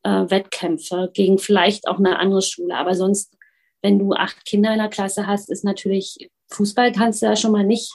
[0.03, 2.77] äh, Wettkämpfe gegen vielleicht auch eine andere Schule.
[2.77, 3.35] Aber sonst,
[3.81, 7.53] wenn du acht Kinder in der Klasse hast, ist natürlich Fußball kannst du ja schon
[7.53, 7.95] mal nicht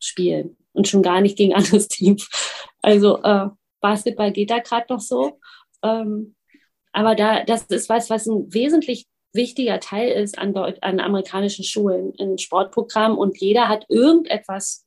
[0.00, 2.18] spielen und schon gar nicht gegen anderes Team.
[2.82, 3.48] Also äh,
[3.80, 5.40] Basketball geht da gerade noch so.
[5.82, 6.34] Ähm,
[6.92, 12.12] aber da, das ist was, was ein wesentlich wichtiger Teil ist an, an amerikanischen Schulen,
[12.12, 14.86] in Sportprogrammen und jeder hat irgendetwas,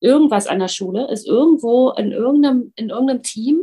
[0.00, 3.62] irgendwas an der Schule, ist irgendwo in irgendeinem, in irgendeinem Team.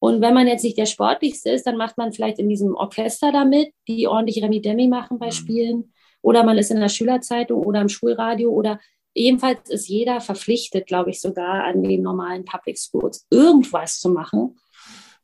[0.00, 3.30] Und wenn man jetzt nicht der Sportlichste ist, dann macht man vielleicht in diesem Orchester
[3.32, 5.32] damit, die ordentlich Remi-Demi machen bei mhm.
[5.32, 8.80] Spielen oder man ist in der Schülerzeitung oder im Schulradio oder
[9.18, 14.58] ebenfalls ist jeder verpflichtet, glaube ich, sogar an den normalen Public Schools irgendwas zu machen,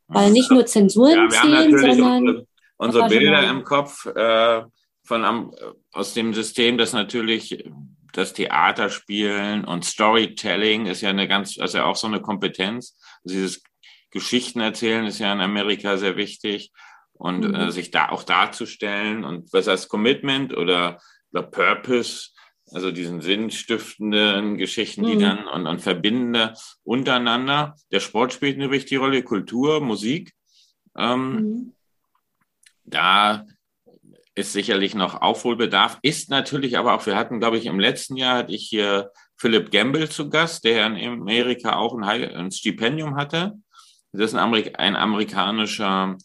[0.09, 4.63] weil nicht nur Zensuren ja, zählen, sondern unsere, unsere Bilder im Kopf äh,
[5.05, 5.55] von
[5.93, 7.65] aus dem System, das natürlich
[8.13, 12.97] das Theater spielen und Storytelling ist ja eine ganz, also auch so eine Kompetenz.
[13.25, 13.63] Also dieses
[14.11, 16.71] Geschichten erzählen ist ja in Amerika sehr wichtig
[17.15, 17.55] und mhm.
[17.55, 21.01] äh, sich da auch darzustellen und was heißt Commitment oder
[21.33, 22.31] the Purpose,
[22.75, 25.21] also diesen sinnstiftenden Geschichten, die mhm.
[25.21, 27.77] dann und, und verbindende untereinander.
[27.93, 30.33] Der Sport spielt eine wichtige Rolle, Kultur, Musik.
[30.97, 31.73] Ähm, mhm.
[32.85, 33.47] Da
[34.35, 38.39] ist sicherlich noch Aufholbedarf, ist natürlich aber auch, wir hatten, glaube ich, im letzten Jahr
[38.39, 43.55] hatte ich hier Philipp Gamble zu Gast, der in Amerika auch ein, ein Stipendium hatte.
[44.13, 46.17] Das ist ein, Amerik ein amerikanischer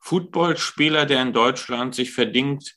[0.00, 2.76] Footballspieler, der in Deutschland sich verdient,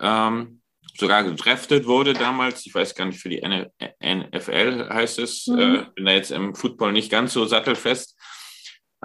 [0.00, 0.61] ähm,
[0.96, 2.66] sogar gedraftet wurde damals.
[2.66, 5.46] Ich weiß gar nicht, für die NFL heißt es.
[5.46, 5.58] Mhm.
[5.58, 8.18] Äh, bin da jetzt im Football nicht ganz so sattelfest.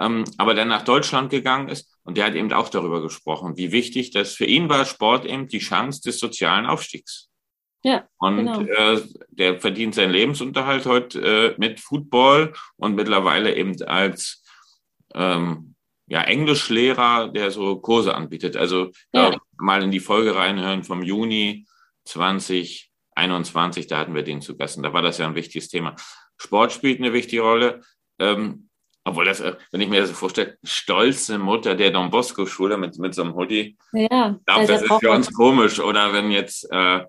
[0.00, 3.72] Ähm, aber der nach Deutschland gegangen ist und der hat eben auch darüber gesprochen, wie
[3.72, 7.28] wichtig das für ihn war, Sport eben die Chance des sozialen Aufstiegs.
[7.82, 8.60] Ja, und genau.
[8.62, 14.44] äh, der verdient seinen Lebensunterhalt heute äh, mit Football und mittlerweile eben als
[15.14, 15.74] ähm,
[16.06, 18.56] ja, Englischlehrer, der so Kurse anbietet.
[18.56, 19.30] Also ja.
[19.30, 21.66] äh, mal in die Folge reinhören vom Juni
[22.08, 25.94] 2021, da hatten wir den zu Gast und da war das ja ein wichtiges Thema.
[26.36, 27.80] Sport spielt eine wichtige Rolle.
[28.18, 28.68] Ähm,
[29.04, 32.76] obwohl das, äh, wenn ich mir das so vorstelle, stolze Mutter der Don Bosco Schule
[32.76, 33.76] mit, mit so einem Hoodie.
[33.92, 34.36] Ja.
[34.38, 35.80] Ich glaube, das ist für uns komisch.
[35.80, 37.04] Oder wenn jetzt äh,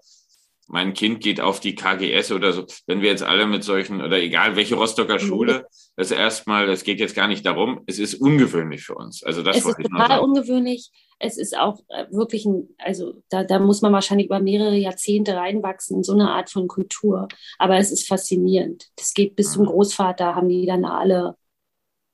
[0.67, 4.17] mein Kind geht auf die KGS oder so, wenn wir jetzt alle mit solchen, oder
[4.17, 5.27] egal welche Rostocker mhm.
[5.27, 9.23] Schule, das erstmal, das geht jetzt gar nicht darum, es ist ungewöhnlich für uns.
[9.23, 10.89] Also das es ist total ungewöhnlich.
[11.19, 15.35] Es ist auch äh, wirklich ein, also da, da muss man wahrscheinlich über mehrere Jahrzehnte
[15.35, 17.27] reinwachsen in so eine Art von Kultur.
[17.57, 18.87] Aber es ist faszinierend.
[18.95, 19.67] Das geht bis zum mhm.
[19.67, 21.35] Großvater, haben die dann alle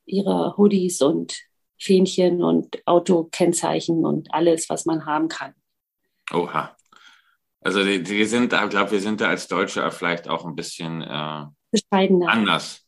[0.06, 1.38] ihre Hoodies und
[1.80, 5.54] Fähnchen und Autokennzeichen und alles, was man haben kann.
[6.34, 6.76] Oha.
[7.62, 10.56] Also die, die sind da, ich glaube, wir sind da als Deutsche vielleicht auch ein
[10.56, 12.30] bisschen äh, bescheidener.
[12.30, 12.85] Anders.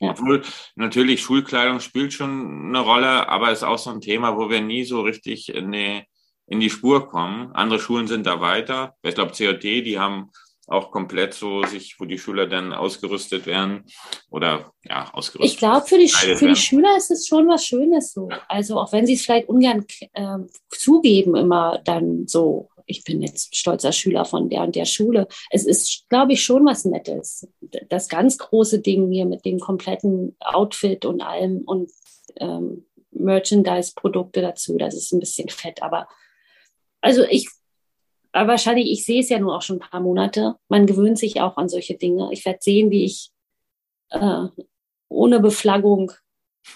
[0.00, 0.10] Ja.
[0.10, 0.42] Obwohl
[0.74, 4.84] natürlich Schulkleidung spielt schon eine Rolle, aber ist auch so ein Thema, wo wir nie
[4.84, 6.02] so richtig in die,
[6.46, 7.52] in die Spur kommen.
[7.52, 8.94] Andere Schulen sind da weiter.
[9.02, 10.30] Ich glaube, COT, die haben
[10.66, 13.84] auch komplett so sich, wo die Schüler dann ausgerüstet werden
[14.30, 15.52] oder ja, ausgerüstet.
[15.52, 18.30] Ich glaube, für, die, für die Schüler ist es schon was Schönes so.
[18.48, 20.38] Also auch wenn sie es vielleicht ungern äh,
[20.70, 25.26] zugeben, immer dann so, ich bin jetzt stolzer Schüler von der und der Schule.
[25.50, 27.48] Es ist, glaube ich, schon was Nettes.
[27.88, 31.90] Das ganz große Ding hier mit dem kompletten Outfit und allem und
[32.36, 36.08] ähm, Merchandise-Produkte dazu, das ist ein bisschen fett, aber
[37.00, 37.48] also ich
[38.32, 40.56] aber wahrscheinlich, ich sehe es ja nur auch schon ein paar Monate.
[40.68, 42.30] Man gewöhnt sich auch an solche Dinge.
[42.32, 43.30] Ich werde sehen, wie ich
[44.10, 44.46] äh,
[45.08, 46.10] ohne Beflaggung,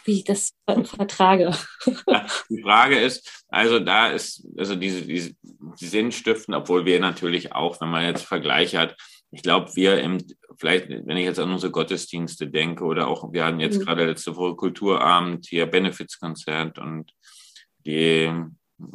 [0.04, 1.56] wie ich das vertrage.
[2.50, 5.34] die Frage ist, also da ist, also diese, diese
[5.80, 8.96] die Sinnstiften, obwohl wir natürlich auch, wenn man jetzt Vergleiche hat,
[9.30, 10.18] ich glaube, wir im,
[10.58, 13.84] vielleicht, wenn ich jetzt an unsere Gottesdienste denke oder auch, wir hatten jetzt mhm.
[13.84, 17.12] gerade letzte Woche Kulturabend, hier Benefizkonzert und
[17.86, 18.30] die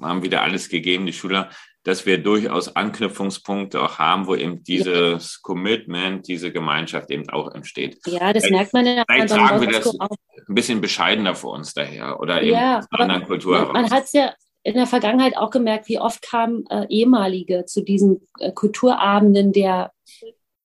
[0.01, 1.49] haben wieder alles gegeben, die Schüler
[1.83, 5.39] dass wir durchaus Anknüpfungspunkte auch haben, wo eben dieses ja.
[5.41, 7.99] Commitment, diese Gemeinschaft eben auch entsteht.
[8.05, 9.03] Ja, das vielleicht, merkt man ja.
[9.07, 10.09] Vielleicht tragen wir das auch.
[10.47, 13.91] ein bisschen bescheidener für uns daher oder eben ja, aus einer anderen Kultur Man, man
[13.91, 18.27] hat es ja in der Vergangenheit auch gemerkt, wie oft kamen äh, ehemalige zu diesen
[18.39, 19.91] äh, Kulturabenden der,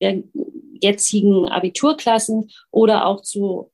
[0.01, 0.23] der
[0.81, 3.73] jetzigen Abiturklassen oder auch zu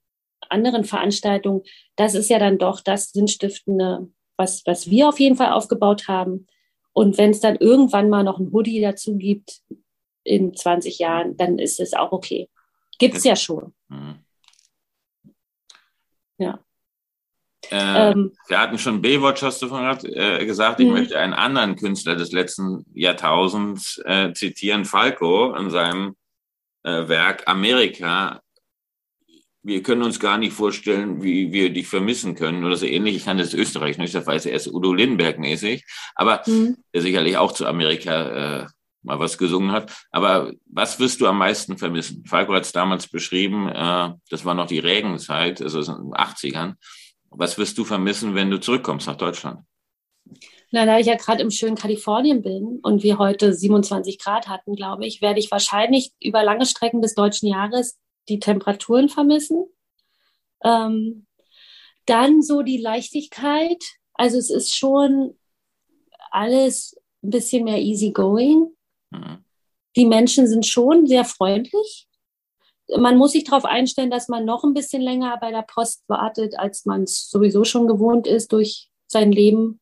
[0.49, 1.63] anderen Veranstaltungen.
[1.97, 6.47] Das ist ja dann doch das Sinnstiftende, was, was wir auf jeden Fall aufgebaut haben.
[6.95, 9.61] Und wenn es dann irgendwann mal noch ein Hoodie dazu gibt
[10.23, 12.49] in 20 Jahren, dann ist es auch okay.
[12.99, 13.75] Gibt es ja schon.
[13.89, 14.21] Mhm.
[16.39, 16.61] Ja.
[17.71, 20.81] Äh, ähm, wir hatten schon Baywatch, hast du von äh, gesagt.
[20.81, 20.93] Ich mhm.
[20.93, 26.17] möchte einen anderen Künstler des letzten Jahrtausends äh, zitieren, Falco, in seinem
[26.85, 28.41] äh, Werk Amerika
[29.64, 33.16] wir können uns gar nicht vorstellen, wie wir dich vermissen können oder so ähnlich.
[33.16, 36.77] Ich kann das Österreich nicht, das weiß erst Udo Lindenberg mäßig, aber mhm.
[36.92, 38.66] der sicherlich auch zu Amerika äh,
[39.03, 39.90] mal was gesungen hat.
[40.11, 42.24] Aber was wirst du am meisten vermissen?
[42.27, 46.74] Falco hat es damals beschrieben, äh, das war noch die Regenzeit, also in den 80ern.
[47.31, 49.61] Was wirst du vermissen, wenn du zurückkommst nach Deutschland?
[50.72, 54.74] Na, da ich ja gerade im schönen Kalifornien bin und wir heute 27 Grad hatten,
[54.77, 57.98] glaube ich, werde ich wahrscheinlich über lange Strecken des deutschen Jahres
[58.29, 59.65] die Temperaturen vermissen.
[60.63, 61.27] Ähm,
[62.07, 63.83] dann so die Leichtigkeit.
[64.15, 65.37] Also es ist schon
[66.31, 68.75] alles ein bisschen mehr easy going.
[69.11, 69.45] Mhm.
[69.97, 72.09] Die Menschen sind schon sehr freundlich.
[72.99, 76.59] Man muss sich darauf einstellen, dass man noch ein bisschen länger bei der Post wartet,
[76.59, 79.81] als man es sowieso schon gewohnt ist durch sein Leben.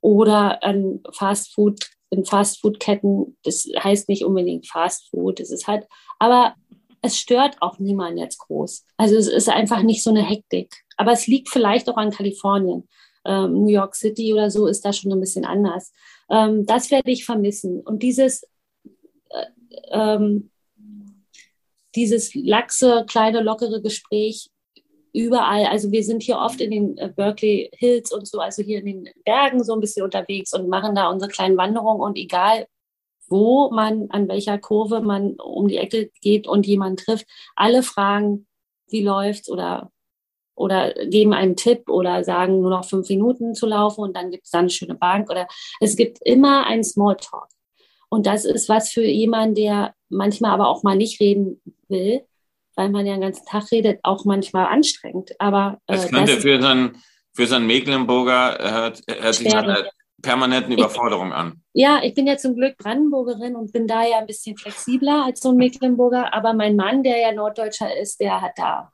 [0.00, 5.86] Oder an Fastfood, in Fastfood-Ketten, das heißt nicht unbedingt Fastfood, es ist halt,
[6.18, 6.54] aber
[7.04, 8.86] es stört auch niemanden jetzt groß.
[8.96, 10.74] Also es ist einfach nicht so eine Hektik.
[10.96, 12.88] Aber es liegt vielleicht auch an Kalifornien.
[13.26, 15.92] Ähm, New York City oder so ist da schon ein bisschen anders.
[16.30, 17.80] Ähm, das werde ich vermissen.
[17.80, 18.44] Und dieses,
[19.28, 19.44] äh,
[19.90, 20.50] ähm,
[21.94, 24.48] dieses laxe, kleine, lockere Gespräch
[25.12, 25.66] überall.
[25.66, 28.86] Also wir sind hier oft in den äh, Berkeley Hills und so, also hier in
[28.86, 32.00] den Bergen so ein bisschen unterwegs und machen da unsere kleinen Wanderungen.
[32.00, 32.66] Und egal,
[33.28, 38.46] wo man, an welcher Kurve man um die Ecke geht und jemanden trifft, alle fragen,
[38.88, 39.90] wie läuft's oder,
[40.54, 44.44] oder geben einen Tipp oder sagen nur noch fünf Minuten zu laufen und dann gibt
[44.44, 45.46] es dann eine schöne Bank oder
[45.80, 47.48] es gibt immer einen Smalltalk.
[48.08, 52.24] Und das ist was für jemanden, der manchmal aber auch mal nicht reden will,
[52.76, 55.32] weil man ja den ganzen Tag redet, auch manchmal anstrengend.
[55.40, 59.54] Aber äh, das könnte das für so einen, für so einen Mecklenburger hört, hört sich
[59.54, 59.84] an,
[60.24, 61.62] permanenten Überforderung an.
[61.72, 65.40] Ja, ich bin ja zum Glück Brandenburgerin und bin da ja ein bisschen flexibler als
[65.40, 66.32] so ein Mecklenburger.
[66.34, 68.92] Aber mein Mann, der ja Norddeutscher ist, der hat da,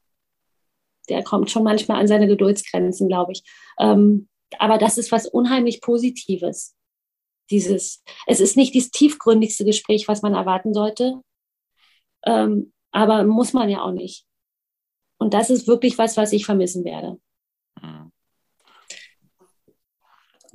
[1.08, 3.42] der kommt schon manchmal an seine Geduldsgrenzen, glaube ich.
[3.78, 6.76] Ähm, aber das ist was unheimlich Positives.
[7.50, 11.20] Dieses, es ist nicht das tiefgründigste Gespräch, was man erwarten sollte.
[12.24, 14.26] Ähm, aber muss man ja auch nicht.
[15.18, 17.18] Und das ist wirklich was, was ich vermissen werde.
[17.80, 18.12] Mhm.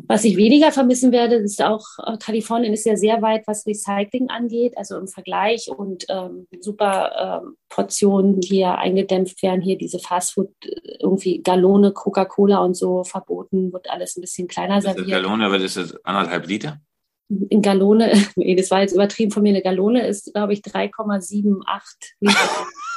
[0.08, 4.30] Was ich weniger vermissen werde, ist auch, äh, Kalifornien ist ja sehr weit, was Recycling
[4.30, 9.62] angeht, also im Vergleich und ähm, super ähm, Portionen, die ja eingedämpft werden.
[9.62, 14.82] Hier diese Fastfood, äh, irgendwie Gallone, Coca-Cola und so verboten, wird alles ein bisschen kleiner
[14.82, 15.08] serviert.
[15.08, 16.80] Gallone, aber das ist anderthalb Liter?
[17.50, 21.64] In Gallone, nee, das war jetzt übertrieben von mir, eine Gallone ist, glaube ich, 3,78
[22.20, 22.38] Liter.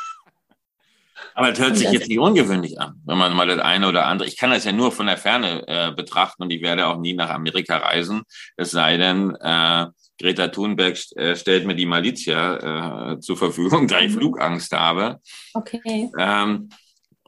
[1.38, 4.26] Aber es hört sich jetzt nicht ungewöhnlich an, wenn man mal das eine oder andere.
[4.26, 7.14] Ich kann das ja nur von der Ferne äh, betrachten und ich werde auch nie
[7.14, 8.22] nach Amerika reisen,
[8.56, 9.86] es sei denn, äh,
[10.20, 14.18] Greta Thunberg äh, stellt mir die Malizia äh, zur Verfügung, da ich mhm.
[14.18, 15.20] Flugangst habe.
[15.54, 16.10] Okay.
[16.18, 16.70] Ähm,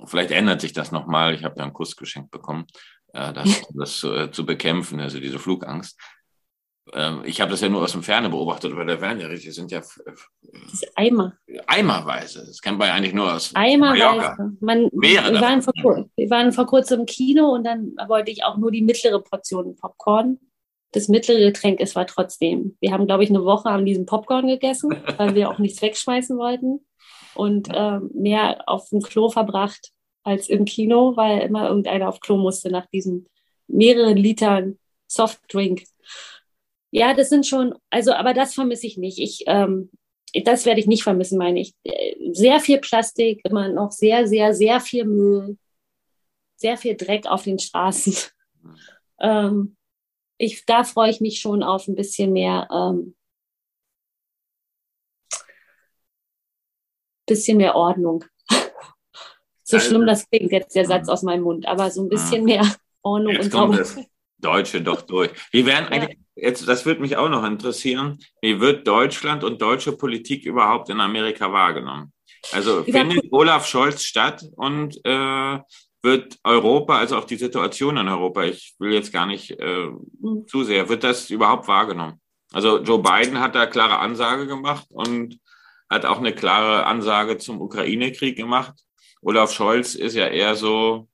[0.04, 1.36] vielleicht ändert sich das nochmal.
[1.36, 2.66] Ich habe ja einen Kuss geschenkt bekommen,
[3.12, 5.96] äh, das, das äh, zu bekämpfen, also diese Flugangst.
[6.94, 9.80] Ähm, ich habe das ja nur aus dem Ferne beobachtet, aber der Werneriche sind ja
[9.80, 10.00] das
[10.72, 11.36] ist Eimer.
[11.66, 12.44] Eimerweise.
[12.46, 14.56] Das kennt man ja eigentlich nur aus Eimerweise.
[14.60, 18.56] Man, wir, waren vor, wir waren vor kurzem im Kino und dann wollte ich auch
[18.56, 20.38] nur die mittlere Portion Popcorn.
[20.92, 22.76] Das mittlere Getränk ist war trotzdem.
[22.80, 26.36] Wir haben, glaube ich, eine Woche an diesem Popcorn gegessen, weil wir auch nichts wegschmeißen
[26.36, 26.84] wollten
[27.34, 29.92] und äh, mehr auf dem Klo verbracht
[30.24, 33.26] als im Kino, weil immer irgendeiner auf Klo musste nach diesen
[33.68, 35.84] mehreren Litern Softdrink.
[36.90, 39.18] Ja, das sind schon, also, aber das vermisse ich nicht.
[39.18, 39.90] Ich, ähm,
[40.44, 41.74] das werde ich nicht vermissen, meine ich.
[42.32, 45.58] Sehr viel Plastik, immer noch sehr, sehr, sehr viel Müll,
[46.56, 48.14] sehr viel Dreck auf den Straßen.
[49.22, 49.76] Ähm,
[50.38, 53.14] ich, da freue ich mich schon auf ein bisschen mehr, ähm,
[57.26, 58.24] bisschen mehr Ordnung.
[59.62, 62.44] so also, schlimm das klingt jetzt der Satz aus meinem Mund, aber so ein bisschen
[62.44, 62.64] mehr
[63.02, 63.98] Ordnung jetzt und das
[64.40, 65.30] Deutsche doch durch.
[65.52, 69.92] Wie werden eigentlich jetzt, das würde mich auch noch interessieren, wie wird Deutschland und deutsche
[69.92, 72.12] Politik überhaupt in Amerika wahrgenommen?
[72.52, 75.58] Also findet Olaf Scholz statt und äh,
[76.02, 79.86] wird Europa, also auch die Situation in Europa, ich will jetzt gar nicht äh,
[80.20, 80.46] mhm.
[80.46, 82.20] zu sehr, wird das überhaupt wahrgenommen?
[82.52, 85.38] Also Joe Biden hat da klare Ansage gemacht und
[85.90, 88.74] hat auch eine klare Ansage zum Ukraine-Krieg gemacht.
[89.22, 91.09] Olaf Scholz ist ja eher so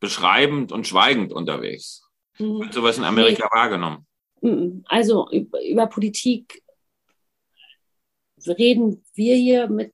[0.00, 2.02] beschreibend und schweigend unterwegs.
[2.38, 2.60] Mhm.
[2.60, 3.58] Wird sowas in Amerika nee.
[3.58, 4.06] wahrgenommen?
[4.40, 4.84] Mhm.
[4.86, 6.62] Also über, Politik
[8.46, 9.92] reden wir hier mit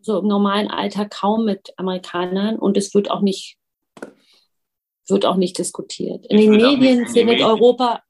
[0.00, 3.56] so im normalen Alltag kaum mit Amerikanern und es wird auch nicht
[5.08, 6.26] wird auch nicht diskutiert.
[6.26, 8.02] In den Medien findet Europa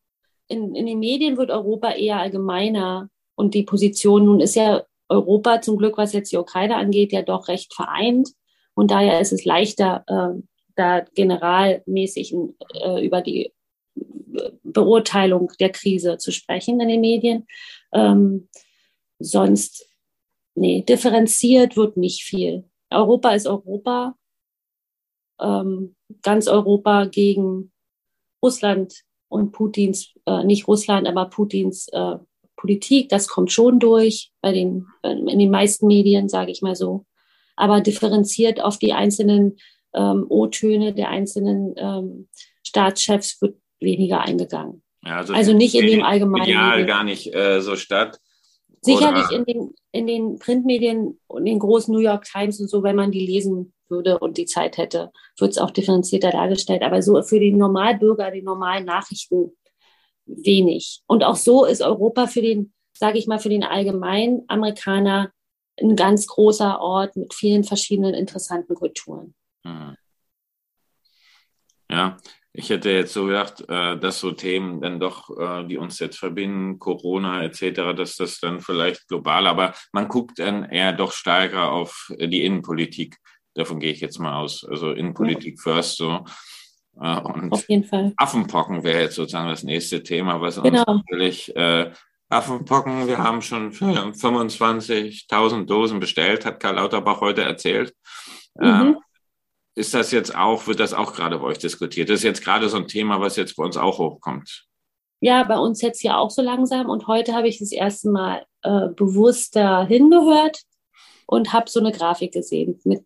[0.49, 5.61] in, in den Medien wird Europa eher allgemeiner und die Position nun ist ja Europa
[5.61, 8.31] zum Glück, was jetzt die Ukraine angeht, ja doch recht vereint
[8.75, 10.41] und daher ist es leichter, äh,
[10.79, 12.35] da generalmäßig
[12.75, 13.53] äh, über die
[14.63, 17.47] Beurteilung der Krise zu sprechen in den Medien.
[17.93, 18.49] Ähm,
[19.19, 19.89] sonst,
[20.55, 22.65] nee, differenziert wird nicht viel.
[22.91, 24.17] Europa ist Europa,
[25.41, 27.73] ähm, ganz Europa gegen
[28.43, 28.95] Russland
[29.29, 32.17] und Putins, äh, nicht Russland, aber Putins äh,
[32.57, 33.09] Politik.
[33.09, 37.05] Das kommt schon durch bei den, äh, in den meisten Medien, sage ich mal so.
[37.57, 39.57] Aber differenziert auf die einzelnen
[39.95, 42.29] ähm, O-Töne der einzelnen ähm,
[42.67, 44.83] Staatschefs wird weniger eingegangen.
[45.05, 46.47] Ja, also, also nicht in dem allgemeinen.
[46.47, 48.19] Medial gar nicht äh, so statt.
[48.81, 52.95] Sicherlich in den, in den Printmedien und den großen New York Times und so, wenn
[52.95, 56.83] man die lesen würde und die Zeit hätte, wird es auch differenzierter dargestellt.
[56.83, 59.53] Aber so für den Normalbürger, die normalen Nachrichten
[60.27, 61.01] wenig.
[61.07, 65.33] Und auch so ist Europa für den, sage ich mal, für den allgemeinen Amerikaner
[65.81, 69.35] ein ganz großer Ort mit vielen verschiedenen interessanten Kulturen.
[69.69, 69.97] Hm.
[71.91, 72.19] Ja,
[72.53, 76.19] ich hätte jetzt so gedacht, äh, dass so Themen dann doch, äh, die uns jetzt
[76.19, 81.71] verbinden, Corona etc., dass das dann vielleicht global, aber man guckt dann eher doch stärker
[81.73, 83.17] auf die Innenpolitik.
[83.55, 84.67] Davon gehe ich jetzt mal aus.
[84.69, 85.63] Also Innenpolitik ja.
[85.63, 86.25] first so.
[87.01, 88.13] Äh, und auf jeden Fall.
[88.17, 90.85] Affenpocken wäre jetzt sozusagen das nächste Thema, was genau.
[90.85, 91.93] uns natürlich äh,
[92.29, 97.95] Affenpocken, wir haben schon 25.000 Dosen bestellt, hat Karl Lauterbach heute erzählt.
[98.57, 98.67] Mhm.
[98.67, 98.99] Ähm,
[99.79, 102.11] ist das jetzt auch, wird das auch gerade bei euch diskutiert?
[102.11, 104.67] Das ist jetzt gerade so ein Thema, was jetzt bei uns auch hochkommt.
[105.21, 106.91] Ja, bei uns jetzt ja auch so langsam.
[106.91, 110.63] Und heute habe ich das erste Mal äh, bewusster hingehört
[111.27, 112.81] und habe so eine Grafik gesehen.
[112.85, 113.05] Mit,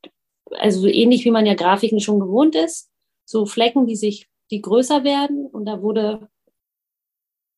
[0.53, 2.91] also so ähnlich wie man ja Grafiken schon gewohnt ist.
[3.27, 5.47] So Flecken, die sich, die größer werden.
[5.47, 6.29] Und da wurde,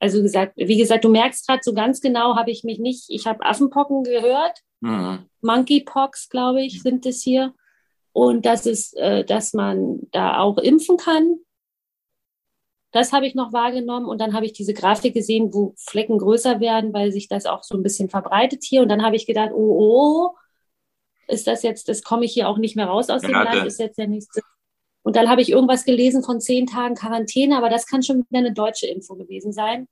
[0.01, 3.27] also gesagt, wie gesagt, du merkst gerade so ganz genau, habe ich mich nicht, ich
[3.27, 4.59] habe Affenpocken gehört.
[4.81, 5.27] Mhm.
[5.41, 7.55] Monkeypox, glaube ich, sind es hier
[8.15, 11.37] und dass es, äh, dass man da auch impfen kann.
[12.93, 16.61] Das habe ich noch wahrgenommen und dann habe ich diese Grafik gesehen, wo Flecken größer
[16.61, 18.83] werden, weil sich das auch so ein bisschen verbreitet hier.
[18.83, 20.35] Und dann habe ich gedacht, oh, oh, oh
[21.27, 23.81] ist das jetzt, das komme ich hier auch nicht mehr raus aus dem Land, ist
[23.81, 24.43] jetzt der nächste.
[25.03, 28.39] Und dann habe ich irgendwas gelesen von zehn Tagen Quarantäne, aber das kann schon wieder
[28.39, 29.89] eine deutsche Info gewesen sein.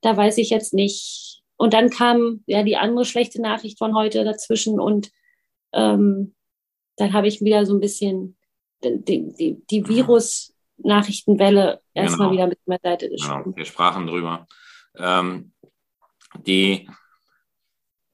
[0.00, 1.42] Da weiß ich jetzt nicht.
[1.56, 5.10] Und dann kam ja die andere schlechte Nachricht von heute dazwischen und
[5.74, 6.35] ähm,
[6.96, 8.36] dann habe ich wieder so ein bisschen
[8.82, 9.88] die, die, die mhm.
[9.88, 12.32] Virus-Nachrichtenwelle erstmal genau.
[12.32, 13.44] wieder mit meiner Seite geschoben.
[13.44, 13.56] Genau.
[13.56, 14.46] Wir sprachen drüber.
[14.96, 15.52] Ähm,
[16.46, 16.88] die,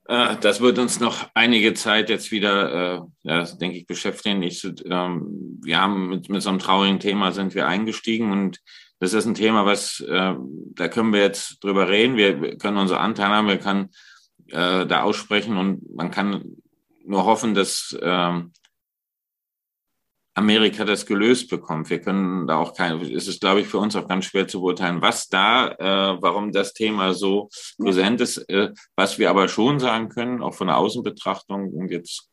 [0.07, 4.43] äh, das wird uns noch einige Zeit jetzt wieder, äh, ja, denke ich, beschäftigen.
[4.43, 8.61] Ich, ähm, wir haben mit, mit so einem traurigen Thema sind wir eingestiegen und
[8.99, 10.35] das ist ein Thema, was, äh,
[10.75, 12.17] da können wir jetzt drüber reden.
[12.17, 13.91] Wir können unsere Anteil haben, wir können
[14.49, 16.57] äh, da aussprechen und man kann
[17.05, 18.53] nur hoffen, dass ähm,
[20.35, 21.91] Amerika das gelöst bekommt.
[21.91, 24.61] Wir können da auch kein, es ist, glaube ich, für uns auch ganz schwer zu
[24.61, 28.39] beurteilen, was da, äh, warum das Thema so präsent ist.
[28.49, 32.29] Äh, was wir aber schon sagen können, auch von der Außenbetrachtung, und jetzt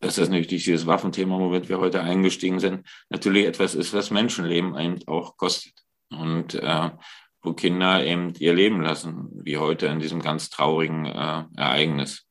[0.00, 4.76] dass das natürlich dieses Waffenthema, womit wir heute eingestiegen sind, natürlich etwas ist, was Menschenleben
[4.76, 5.74] eben auch kostet.
[6.10, 6.90] Und äh,
[7.42, 12.26] wo Kinder eben ihr Leben lassen, wie heute in diesem ganz traurigen äh, Ereignis.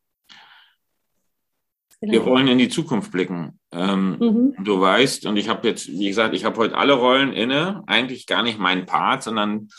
[2.02, 2.14] Genau.
[2.14, 3.60] Wir wollen in die Zukunft blicken.
[3.72, 4.64] Ähm, mhm.
[4.64, 8.26] Du weißt, und ich habe jetzt, wie gesagt, ich habe heute alle Rollen inne, eigentlich
[8.26, 9.70] gar nicht meinen Part, sondern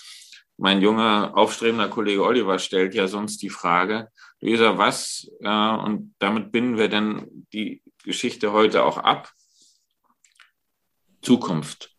[0.57, 4.09] mein junger, aufstrebender Kollege Oliver stellt ja sonst die Frage,
[4.41, 9.33] Luisa, was, äh, und damit binden wir dann die Geschichte heute auch ab,
[11.23, 11.91] Zukunft.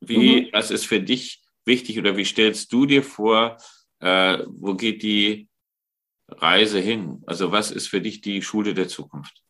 [0.00, 0.48] Wie, mhm.
[0.52, 3.58] was ist für dich wichtig oder wie stellst du dir vor,
[4.00, 5.48] äh, wo geht die
[6.38, 7.22] Reise hin?
[7.26, 9.42] Also was ist für dich die Schule der Zukunft?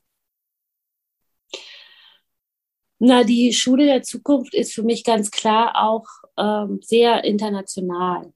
[2.98, 6.06] Na, die Schule der Zukunft ist für mich ganz klar auch
[6.36, 8.32] ähm, sehr international.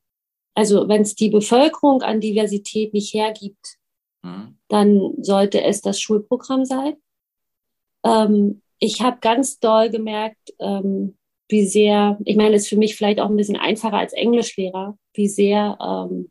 [0.55, 3.77] Also wenn es die Bevölkerung an Diversität nicht hergibt,
[4.23, 4.59] mhm.
[4.69, 6.97] dann sollte es das Schulprogramm sein.
[8.05, 11.17] Ähm, ich habe ganz doll gemerkt, ähm,
[11.49, 14.99] wie sehr, ich meine, es ist für mich vielleicht auch ein bisschen einfacher als Englischlehrer,
[15.15, 16.31] wie sehr ähm,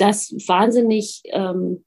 [0.00, 1.84] das wahnsinnig ähm,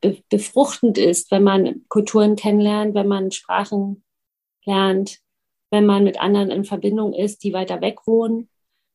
[0.00, 4.04] be befruchtend ist, wenn man Kulturen kennenlernt, wenn man Sprachen
[4.64, 5.18] lernt,
[5.70, 8.48] wenn man mit anderen in Verbindung ist, die weiter weg wohnen.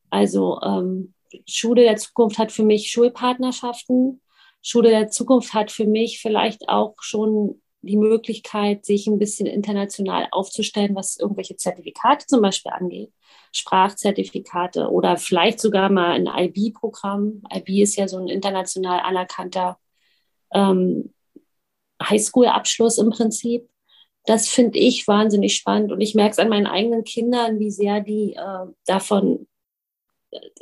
[0.09, 1.13] Also ähm,
[1.47, 4.21] Schule der Zukunft hat für mich Schulpartnerschaften.
[4.61, 10.27] Schule der Zukunft hat für mich vielleicht auch schon die Möglichkeit, sich ein bisschen international
[10.31, 13.11] aufzustellen, was irgendwelche Zertifikate zum Beispiel angeht.
[13.51, 17.43] Sprachzertifikate oder vielleicht sogar mal ein IB-Programm.
[17.53, 19.77] IB ist ja so ein international anerkannter
[20.53, 21.13] ähm,
[22.01, 23.69] Highschool-Abschluss im Prinzip.
[24.25, 27.99] Das finde ich wahnsinnig spannend und ich merke es an meinen eigenen Kindern, wie sehr
[27.99, 29.47] die äh, davon,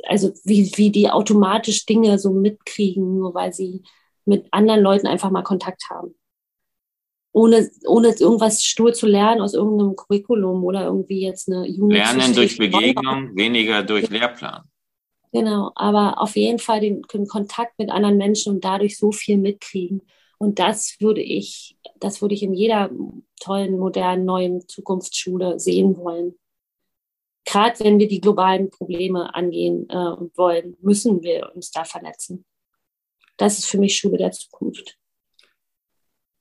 [0.04, 3.82] also wie, wie die automatisch Dinge so mitkriegen, nur weil sie
[4.24, 6.14] mit anderen Leuten einfach mal Kontakt haben
[7.32, 12.34] ohne, ohne irgendwas stur zu lernen aus irgendeinem Curriculum oder irgendwie jetzt eine Unit Lernen
[12.34, 14.64] durch Begegnung, weniger durch Lehrplan.
[15.32, 19.38] Genau, aber auf jeden Fall den, den Kontakt mit anderen Menschen und dadurch so viel
[19.38, 20.02] mitkriegen.
[20.36, 22.90] Und das würde ich, das würde ich in jeder
[23.40, 26.34] tollen, modernen, neuen Zukunftsschule sehen wollen.
[27.44, 32.44] gerade wenn wir die globalen Probleme angehen äh, wollen, müssen wir uns da vernetzen.
[33.38, 34.98] Das ist für mich Schule der Zukunft.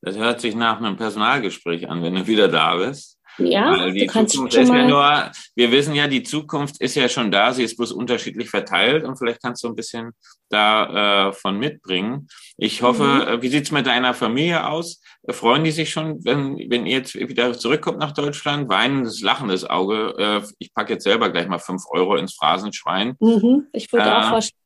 [0.01, 3.19] Das hört sich nach einem Personalgespräch an, wenn du wieder da bist.
[3.37, 7.31] Ja, Weil die Zukunft ist ja nur, wir wissen ja, die Zukunft ist ja schon
[7.31, 10.11] da, sie ist bloß unterschiedlich verteilt und vielleicht kannst du ein bisschen
[10.49, 12.27] davon äh, mitbringen.
[12.57, 13.21] Ich hoffe, mhm.
[13.21, 15.01] Äh, wie sieht's mit deiner Familie aus?
[15.29, 18.69] Freuen die sich schon, wenn, wenn ihr jetzt wieder zurückkommt nach Deutschland?
[18.69, 20.13] Weinendes, lachendes Auge.
[20.17, 23.15] Äh, ich packe jetzt selber gleich mal fünf Euro ins Phrasenschwein.
[23.19, 24.60] Mhm, ich würde äh, auch vorstellen.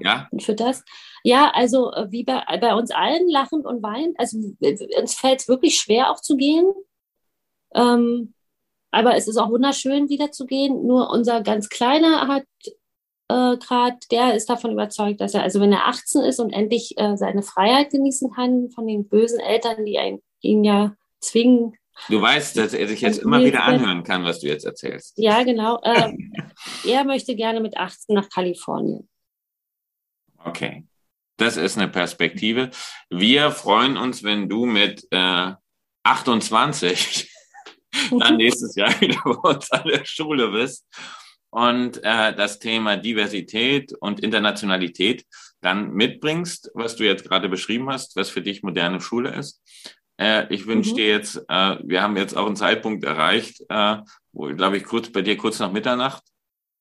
[0.00, 0.28] Ja.
[0.40, 0.84] Für das.
[1.22, 4.18] Ja, also äh, wie bei, bei uns allen lachend und weinend.
[4.18, 4.38] Also
[4.98, 6.66] uns fällt es wirklich schwer auch zu gehen.
[7.74, 8.34] Ähm,
[8.90, 10.86] aber es ist auch wunderschön, wieder zu gehen.
[10.86, 12.44] Nur unser ganz Kleiner hat
[13.28, 16.96] äh, gerade, der ist davon überzeugt, dass er, also wenn er 18 ist und endlich
[16.96, 21.76] äh, seine Freiheit genießen kann von den bösen Eltern, die ein, ihn ja zwingen.
[22.08, 25.14] Du weißt, dass er sich jetzt immer wieder anhören kann, was du jetzt erzählst.
[25.16, 25.80] Ja, genau.
[25.82, 26.12] Äh,
[26.88, 29.08] er möchte gerne mit 18 nach Kalifornien.
[30.46, 30.84] Okay.
[31.36, 32.70] Das ist eine Perspektive.
[33.10, 35.52] Wir freuen uns, wenn du mit äh,
[36.04, 37.30] 28
[38.18, 40.86] dann nächstes Jahr wieder bei uns an der Schule bist
[41.50, 45.26] und äh, das Thema Diversität und Internationalität
[45.60, 49.62] dann mitbringst, was du jetzt gerade beschrieben hast, was für dich moderne Schule ist.
[50.18, 50.96] Äh, ich wünsche mhm.
[50.96, 53.96] dir jetzt, äh, wir haben jetzt auch einen Zeitpunkt erreicht, äh,
[54.32, 56.22] wo, glaube ich, kurz bei dir kurz nach Mitternacht.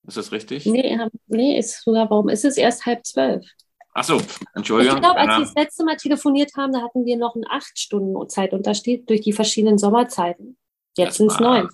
[0.07, 0.65] Ist das richtig?
[0.65, 0.97] Nee,
[1.27, 3.45] nee ist sogar, warum ist es erst halb zwölf?
[3.93, 4.21] Ach so,
[4.53, 4.97] Entschuldigung.
[4.97, 7.79] Ich glaube, als wir das letzte Mal telefoniert haben, da hatten wir noch einen acht
[7.79, 10.57] Stunden Zeitunterschied durch die verschiedenen Sommerzeiten.
[10.97, 11.69] Jetzt sind es neun.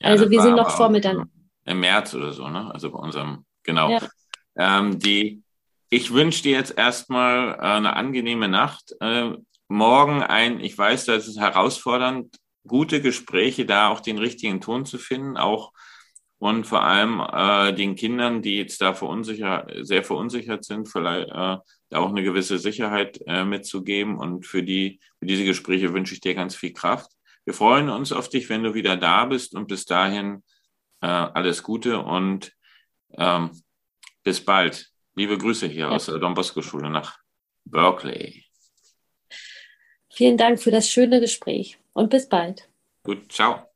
[0.00, 1.30] Ja, also wir sind noch vor Mitternacht.
[1.64, 2.70] Im März oder so, ne?
[2.72, 3.88] Also bei unserem, genau.
[3.88, 4.00] Ja.
[4.56, 5.42] Ähm, die,
[5.88, 8.94] ich wünsche dir jetzt erstmal äh, eine angenehme Nacht.
[9.00, 9.32] Äh,
[9.68, 12.36] morgen ein, ich weiß, das ist herausfordernd,
[12.66, 15.72] gute Gespräche, da auch den richtigen Ton zu finden, auch
[16.38, 21.32] und vor allem äh, den Kindern, die jetzt da verunsicher, sehr verunsichert sind, vielleicht äh,
[21.88, 24.18] da auch eine gewisse Sicherheit äh, mitzugeben.
[24.18, 27.10] Und für die, für diese Gespräche wünsche ich dir ganz viel Kraft.
[27.44, 30.42] Wir freuen uns auf dich, wenn du wieder da bist und bis dahin
[31.00, 32.52] äh, alles Gute und
[33.12, 33.50] ähm,
[34.22, 34.90] bis bald.
[35.14, 35.88] Liebe Grüße hier ja.
[35.88, 37.18] aus der Don Bosco Schule nach
[37.64, 38.44] Berkeley.
[40.12, 42.68] Vielen Dank für das schöne Gespräch und bis bald.
[43.02, 43.75] Gut, ciao.